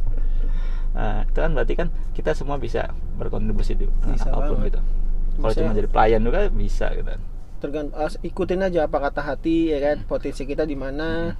nah, 0.92 1.24
itu 1.24 1.40
kan 1.40 1.52
berarti 1.52 1.74
kan 1.74 1.88
kita 2.12 2.32
semua 2.32 2.60
bisa 2.60 2.92
berkontribusi 3.16 3.74
di 3.74 3.88
dengan 3.88 4.12
Bisa 4.12 4.28
apa 4.28 4.44
pun 4.46 4.60
banget. 4.60 4.68
gitu. 4.68 4.80
Kalau 5.34 5.54
cuma 5.56 5.72
jadi 5.72 5.88
pelayan 5.88 6.22
juga 6.22 6.40
bisa 6.48 6.86
gitu 6.92 7.08
kan. 7.08 7.22
Tergantung 7.58 7.96
ikutin 8.22 8.60
aja 8.62 8.80
apa 8.84 8.98
kata 9.02 9.22
hati 9.24 9.72
ya 9.72 9.78
Hmm. 9.78 9.86
kan 9.86 9.98
potensi 10.06 10.44
kita 10.44 10.64
di 10.64 10.76
mana. 10.76 11.32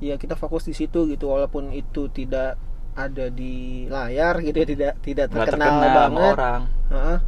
Ya 0.00 0.16
kita 0.16 0.34
fokus 0.34 0.64
di 0.64 0.72
situ 0.72 1.04
gitu. 1.06 1.28
Walaupun 1.28 1.68
itu 1.70 2.08
tidak 2.08 2.56
ada 2.94 3.26
di 3.28 3.84
layar 3.86 4.40
gitu 4.40 4.54
ya 4.54 4.66
tidak 4.66 4.92
tidak 5.02 5.26
nggak 5.28 5.46
terkenal, 5.46 5.68
terkenal 5.68 5.94
banget. 6.00 6.32
orang. 6.32 6.62
Heeh. 6.86 7.18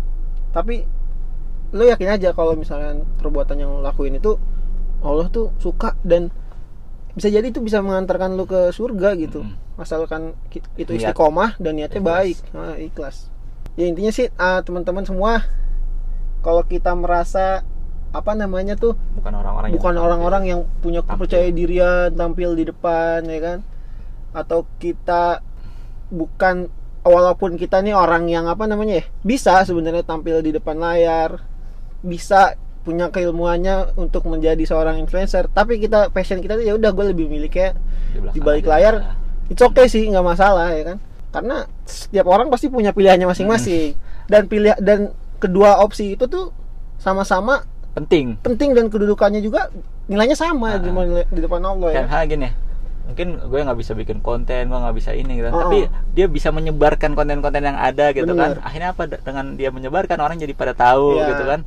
tapi 0.49 0.77
lo 1.71 1.83
yakin 1.83 2.09
aja 2.13 2.31
kalau 2.31 2.55
misalnya 2.55 2.95
perbuatan 3.19 3.57
yang 3.59 3.71
lo 3.73 3.81
lakuin 3.81 4.17
itu 4.17 4.39
Allah 5.01 5.27
tuh 5.29 5.51
suka 5.59 5.95
dan 6.03 6.31
bisa 7.13 7.27
jadi 7.27 7.49
itu 7.49 7.59
bisa 7.59 7.81
mengantarkan 7.81 8.37
lo 8.37 8.45
ke 8.45 8.71
surga 8.71 9.17
gitu 9.17 9.43
Mm. 9.43 9.55
asalkan 9.77 10.33
itu 10.77 10.89
istiqomah 10.91 11.61
dan 11.61 11.77
niatnya 11.77 12.01
Ikhlas. 12.01 12.09
baik 12.17 12.37
Nah, 12.51 12.75
ikhlas 12.77 13.17
ya 13.77 13.85
intinya 13.85 14.09
sih 14.09 14.33
ah, 14.35 14.65
teman-teman 14.65 15.05
semua 15.05 15.45
kalau 16.41 16.65
kita 16.65 16.97
merasa 16.97 17.61
apa 18.09 18.33
namanya 18.33 18.73
tuh 18.73 18.97
bukan 19.13 19.37
orang-orang 19.37 19.69
yang 19.69 19.77
bukan 19.77 19.95
orang-orang 19.99 20.43
yang 20.47 20.61
punya 20.81 21.05
Tampil. 21.05 21.13
kepercayaan 21.29 21.53
dirian 21.53 22.09
tampil 22.11 22.57
di 22.57 22.65
depan 22.65 23.21
ya 23.27 23.41
kan 23.43 23.59
atau 24.33 24.65
kita 24.81 25.45
bukan 26.09 26.73
walaupun 27.05 27.61
kita 27.61 27.85
nih 27.85 27.93
orang 27.93 28.33
yang 28.33 28.49
apa 28.49 28.65
namanya 28.65 29.03
ya 29.03 29.05
bisa 29.21 29.61
sebenarnya 29.63 30.03
tampil 30.03 30.41
di 30.41 30.57
depan 30.57 30.81
layar 30.81 31.45
bisa 32.07 32.55
punya 32.87 33.11
keilmuannya 33.11 33.99
untuk 33.99 34.31
menjadi 34.31 34.63
seorang 34.63 35.03
influencer. 35.03 35.51
Tapi 35.51 35.83
kita 35.83 36.15
passion 36.15 36.39
kita 36.39 36.55
ya 36.63 36.79
udah 36.79 36.95
gue 36.95 37.05
lebih 37.11 37.27
milih 37.27 37.51
kayak 37.51 37.75
belakang 38.15 38.35
di 38.35 38.41
balik 38.41 38.65
layar. 38.71 39.19
It's 39.51 39.59
okay 39.59 39.91
sih 39.91 40.07
nggak 40.07 40.23
masalah 40.23 40.71
ya 40.71 40.95
kan? 40.95 40.99
Karena 41.35 41.67
setiap 41.83 42.31
orang 42.31 42.47
pasti 42.47 42.71
punya 42.71 42.95
pilihannya 42.95 43.27
masing-masing. 43.27 43.99
Dan 44.31 44.47
pilih 44.47 44.79
dan 44.79 45.11
kedua 45.43 45.83
opsi 45.83 46.15
itu 46.15 46.31
tuh 46.31 46.55
sama-sama 47.03 47.67
penting. 47.99 48.39
penting 48.41 48.71
dan 48.73 48.87
kedudukannya 48.87 49.43
juga 49.43 49.69
nilainya 50.07 50.39
sama 50.39 50.79
Ah. 50.79 50.81
di, 50.81 50.91
di 51.35 51.41
depan 51.43 51.61
Allah 51.67 51.91
ya. 51.91 52.05
Hal 52.07 52.31
gini 52.31 52.49
mungkin 53.07 53.39
gue 53.39 53.61
nggak 53.63 53.79
bisa 53.79 53.95
bikin 53.95 54.19
konten 54.19 54.67
gue 54.67 54.79
nggak 54.83 54.97
bisa 54.99 55.15
ini 55.15 55.39
gitu. 55.39 55.49
Oh, 55.55 55.71
tapi 55.71 55.87
oh. 55.87 55.91
dia 56.11 56.27
bisa 56.27 56.51
menyebarkan 56.51 57.15
konten-konten 57.15 57.63
yang 57.63 57.79
ada 57.79 58.11
gitu 58.11 58.35
Bener. 58.35 58.59
kan 58.59 58.67
akhirnya 58.67 58.91
apa? 58.99 59.03
Dengan 59.07 59.55
dia 59.55 59.71
menyebarkan 59.71 60.19
orang 60.19 60.37
jadi 60.43 60.51
pada 60.59 60.75
tahu 60.75 61.15
Iya. 61.15 61.27
gitu 61.31 61.45
kan 61.47 61.61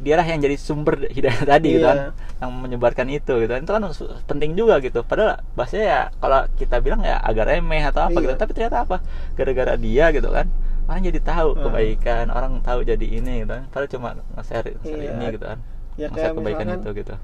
dialah 0.00 0.24
yang 0.24 0.40
jadi 0.40 0.56
sumber 0.56 0.96
hidayah 1.16 1.44
tadi 1.44 1.76
gitu 1.76 1.84
Iya. 1.84 1.88
kan 1.88 1.98
yang 2.40 2.50
menyebarkan 2.56 3.06
itu 3.08 3.32
gitu 3.36 3.50
kan 3.50 3.60
itu 3.60 3.70
kan 3.70 3.82
penting 4.24 4.50
juga 4.54 4.80
gitu 4.80 5.04
padahal 5.04 5.44
bahasanya 5.52 5.84
ya 5.84 6.00
kalau 6.16 6.40
kita 6.56 6.80
bilang 6.80 7.00
ya 7.00 7.20
agak 7.20 7.46
remeh 7.46 7.84
atau 7.84 8.02
apa 8.02 8.16
Iya. 8.16 8.22
gitu 8.22 8.32
tapi 8.34 8.50
ternyata 8.52 8.76
apa 8.82 8.96
gara-gara 9.34 9.76
dia 9.76 10.08
gitu 10.08 10.28
kan 10.28 10.48
orang 10.88 11.02
jadi 11.04 11.20
tahu 11.20 11.48
Ah. 11.52 11.60
kebaikan 11.62 12.24
orang 12.28 12.52
tahu 12.60 12.80
jadi 12.82 13.06
ini 13.06 13.44
gitu 13.44 13.52
kan 13.52 13.64
padahal 13.68 13.90
cuma 13.90 14.08
nge-share 14.34 14.72
share 14.80 14.98
Iya. 14.98 15.12
ini 15.12 15.24
gitu 15.30 15.44
kan 15.44 15.58
ya 15.94 16.06
nge-share 16.08 16.34
kebaikan 16.34 16.66
itu 16.74 16.90
gitu 16.96 17.14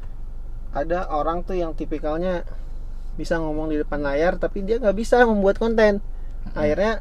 ada 0.70 0.98
orang 1.08 1.40
tuh 1.40 1.56
yang 1.56 1.72
tipikalnya 1.72 2.44
bisa 3.16 3.40
ngomong 3.40 3.72
di 3.72 3.80
depan 3.80 3.98
layar 3.98 4.36
tapi 4.36 4.60
dia 4.60 4.76
nggak 4.76 4.92
bisa 4.92 5.24
membuat 5.24 5.56
konten 5.56 6.04
akhirnya 6.52 7.00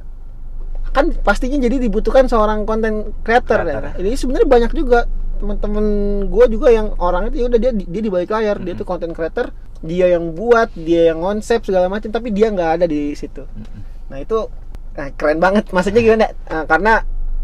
kan 0.89 1.11
pastinya 1.11 1.59
jadi 1.59 1.75
dibutuhkan 1.81 2.25
seorang 2.25 2.63
konten 2.63 3.11
creator 3.19 3.59
ya. 3.59 3.83
Creator. 3.83 3.99
ini 3.99 4.15
sebenarnya 4.15 4.47
banyak 4.47 4.71
juga 4.71 5.03
teman-teman 5.35 5.85
gue 6.25 6.45
juga 6.49 6.67
yang 6.69 6.93
orang 6.97 7.27
itu 7.27 7.35
ya 7.37 7.45
udah 7.47 7.59
dia 7.59 7.71
dia 7.71 8.01
di 8.01 8.09
balik 8.09 8.29
layar 8.29 8.55
dia 8.57 8.67
Mm-mm. 8.67 8.79
tuh 8.79 8.85
konten 8.85 9.11
creator 9.11 9.51
dia 9.79 10.09
yang 10.09 10.31
buat 10.31 10.71
dia 10.73 11.09
yang 11.09 11.19
konsep 11.19 11.61
segala 11.61 11.85
macam 11.85 12.09
tapi 12.09 12.29
dia 12.29 12.47
nggak 12.47 12.71
ada 12.73 12.85
di 12.85 13.11
situ 13.11 13.43
Mm-mm. 13.43 13.81
nah 14.07 14.17
itu 14.17 14.47
nah, 14.91 15.09
keren 15.11 15.37
banget 15.37 15.69
maksudnya 15.69 16.01
gimana 16.01 16.27
Nah, 16.45 16.63
karena 16.63 16.93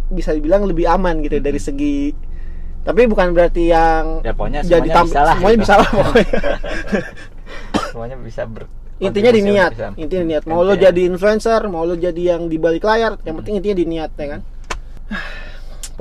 bisa 0.08 0.32
dibilang 0.32 0.64
lebih 0.64 0.86
aman 0.86 1.20
gitu 1.20 1.38
dari 1.38 1.58
segi 1.58 2.12
tapi 2.82 3.06
bukan 3.06 3.32
berarti 3.32 3.70
yang 3.70 4.20
Ya, 4.22 4.32
pokoknya 4.32 4.60
jadi 4.62 4.82
semuanya 4.82 4.96
tam- 4.96 5.08
bisa 5.08 5.22
lah, 5.22 5.36
semuanya 5.36 5.54
gitu. 5.54 5.62
bisa 5.62 5.74
lah 5.76 5.90
pokoknya 5.90 6.40
semuanya 7.92 8.18
bisa 8.18 8.42
ber 8.46 8.64
intinya 8.98 9.32
di 9.32 9.42
niat 9.42 9.72
bisa- 9.72 9.94
intinya 9.96 10.24
niat 10.28 10.44
mau 10.46 10.60
lo 10.60 10.72
Intinya. 10.72 10.84
jadi 10.88 11.02
influencer 11.06 11.62
mau 11.66 11.84
lo 11.84 11.96
jadi 11.96 12.22
yang 12.32 12.46
di 12.46 12.58
balik 12.58 12.82
layar 12.82 13.18
yang 13.22 13.36
penting 13.36 13.54
intinya 13.58 13.78
di 13.78 13.86
niat 13.88 14.12
ya 14.14 14.28
kan 14.30 14.42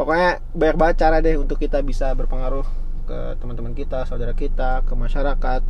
pokoknya 0.00 0.40
banyak 0.56 0.76
banget 0.80 0.96
cara 0.96 1.20
deh 1.20 1.36
untuk 1.36 1.60
kita 1.60 1.84
bisa 1.84 2.16
berpengaruh 2.16 2.64
ke 3.04 3.36
teman-teman 3.36 3.76
kita 3.76 4.08
saudara 4.08 4.32
kita 4.32 4.80
ke 4.88 4.96
masyarakat. 4.96 5.60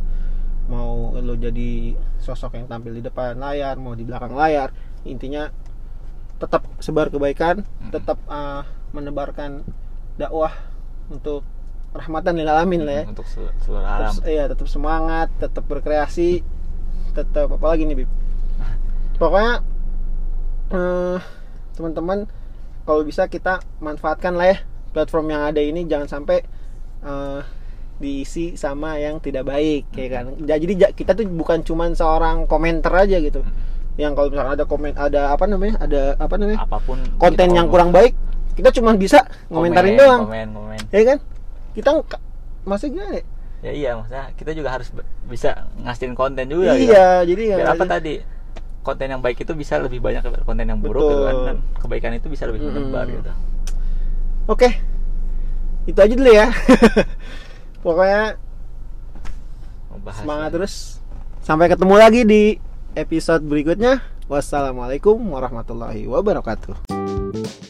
Mau 0.71 1.11
lo 1.19 1.35
jadi 1.35 1.99
sosok 2.23 2.55
yang 2.55 2.71
tampil 2.71 2.95
di 2.95 3.03
depan 3.03 3.35
layar 3.35 3.75
mau 3.75 3.91
di 3.91 4.07
belakang 4.07 4.31
layar 4.31 4.71
intinya 5.03 5.51
tetap 6.39 6.63
sebar 6.79 7.11
kebaikan 7.11 7.67
tetap 7.91 8.23
uh, 8.31 8.63
menebarkan 8.95 9.67
dakwah 10.15 10.55
untuk 11.11 11.43
rahmatan 11.91 12.39
lil 12.39 12.47
alamin 12.47 12.87
lah 12.87 13.03
ya. 13.03 13.05
Untuk 13.11 13.27
sel- 13.27 13.51
seluruh 13.59 13.83
alam. 13.83 14.15
Tetap, 14.15 14.31
iya 14.31 14.47
tetap 14.47 14.67
semangat 14.71 15.27
tetap 15.43 15.67
berkreasi 15.67 16.39
tetap 17.11 17.51
apa 17.51 17.65
lagi 17.67 17.83
nih 17.83 17.95
bib? 17.99 18.09
Pokoknya 19.19 19.59
eh, 20.71 21.19
teman-teman 21.75 22.31
kalau 22.81 23.01
bisa 23.01 23.25
kita 23.25 23.59
manfaatkan 23.77 24.33
lah 24.33 24.47
ya 24.47 24.57
platform 24.91 25.29
yang 25.29 25.41
ada 25.45 25.59
ini. 25.59 25.83
Jangan 25.83 26.07
sampai 26.09 26.41
eh, 27.01 27.39
diisi 27.97 28.53
sama 28.55 28.97
yang 28.97 29.17
tidak 29.17 29.45
baik 29.45 29.89
ya 29.91 30.07
kan? 30.11 30.25
Ja- 30.43 30.57
jadi 30.57 30.73
ja- 30.77 30.93
kita 30.93 31.13
tuh 31.13 31.25
bukan 31.27 31.61
cuman 31.61 31.93
seorang 31.93 32.45
komentar 32.45 32.93
aja 32.97 33.17
gitu. 33.17 33.45
Yang 33.95 34.11
kalau 34.15 34.27
misalkan 34.29 34.53
ada 34.53 34.65
komen 34.65 34.91
ada 34.95 35.21
apa 35.29 35.45
namanya? 35.45 35.75
Ada 35.79 36.01
apa 36.15 36.35
namanya? 36.35 36.59
Apa 36.61 36.77
pun 36.79 36.97
konten 37.15 37.49
yang 37.51 37.67
kurang 37.67 37.89
baik 37.89 38.13
kita 38.51 38.67
cuman 38.73 38.99
bisa 38.99 39.23
ngomentarin 39.47 39.95
Komen, 39.95 40.01
doang. 40.01 40.21
komen 40.25 40.47
komen. 40.51 40.79
Ya 40.91 41.01
kan? 41.07 41.17
Kita 41.71 41.89
maksudnya 42.61 42.91
gimana 42.99 43.13
ya? 43.15 43.23
ya 43.61 43.71
iya 43.71 43.91
maksudnya 43.93 44.25
kita 44.33 44.51
juga 44.51 44.69
harus 44.73 44.89
bisa 45.23 45.69
ngasihin 45.77 46.17
konten 46.17 46.49
juga 46.49 46.73
gitu. 46.73 46.89
iya 46.89 47.21
jadi 47.21 47.41
biar 47.47 47.57
nggak- 47.61 47.77
apa 47.77 47.85
tadi 47.87 48.13
konten 48.81 49.07
yang 49.09 49.21
baik 49.21 49.41
itu 49.41 49.53
bisa 49.53 49.77
lebih 49.77 50.01
banyak 50.01 50.25
daripada 50.25 50.45
konten 50.45 50.65
yang 50.65 50.81
buruk 50.81 51.05
gitu 51.05 51.23
kan 51.25 51.37
dan 51.45 51.57
kebaikan 51.77 52.11
itu 52.17 52.27
bisa 52.27 52.49
lebih 52.49 52.65
menyebar 52.65 53.05
Mm-mm. 53.05 53.17
gitu 53.21 53.31
Oke, 54.49 54.81
itu 55.85 55.95
aja 56.01 56.13
dulu 56.17 56.31
ya. 56.33 56.49
Pokoknya 57.85 58.41
Membahas 59.93 60.17
semangat 60.17 60.49
terus. 60.51 60.73
Sampai 61.45 61.69
ketemu 61.69 61.95
lagi 61.95 62.21
di 62.25 62.43
episode 62.97 63.45
berikutnya. 63.45 64.01
Wassalamualaikum 64.25 65.21
warahmatullahi 65.29 66.09
wabarakatuh. 66.09 67.60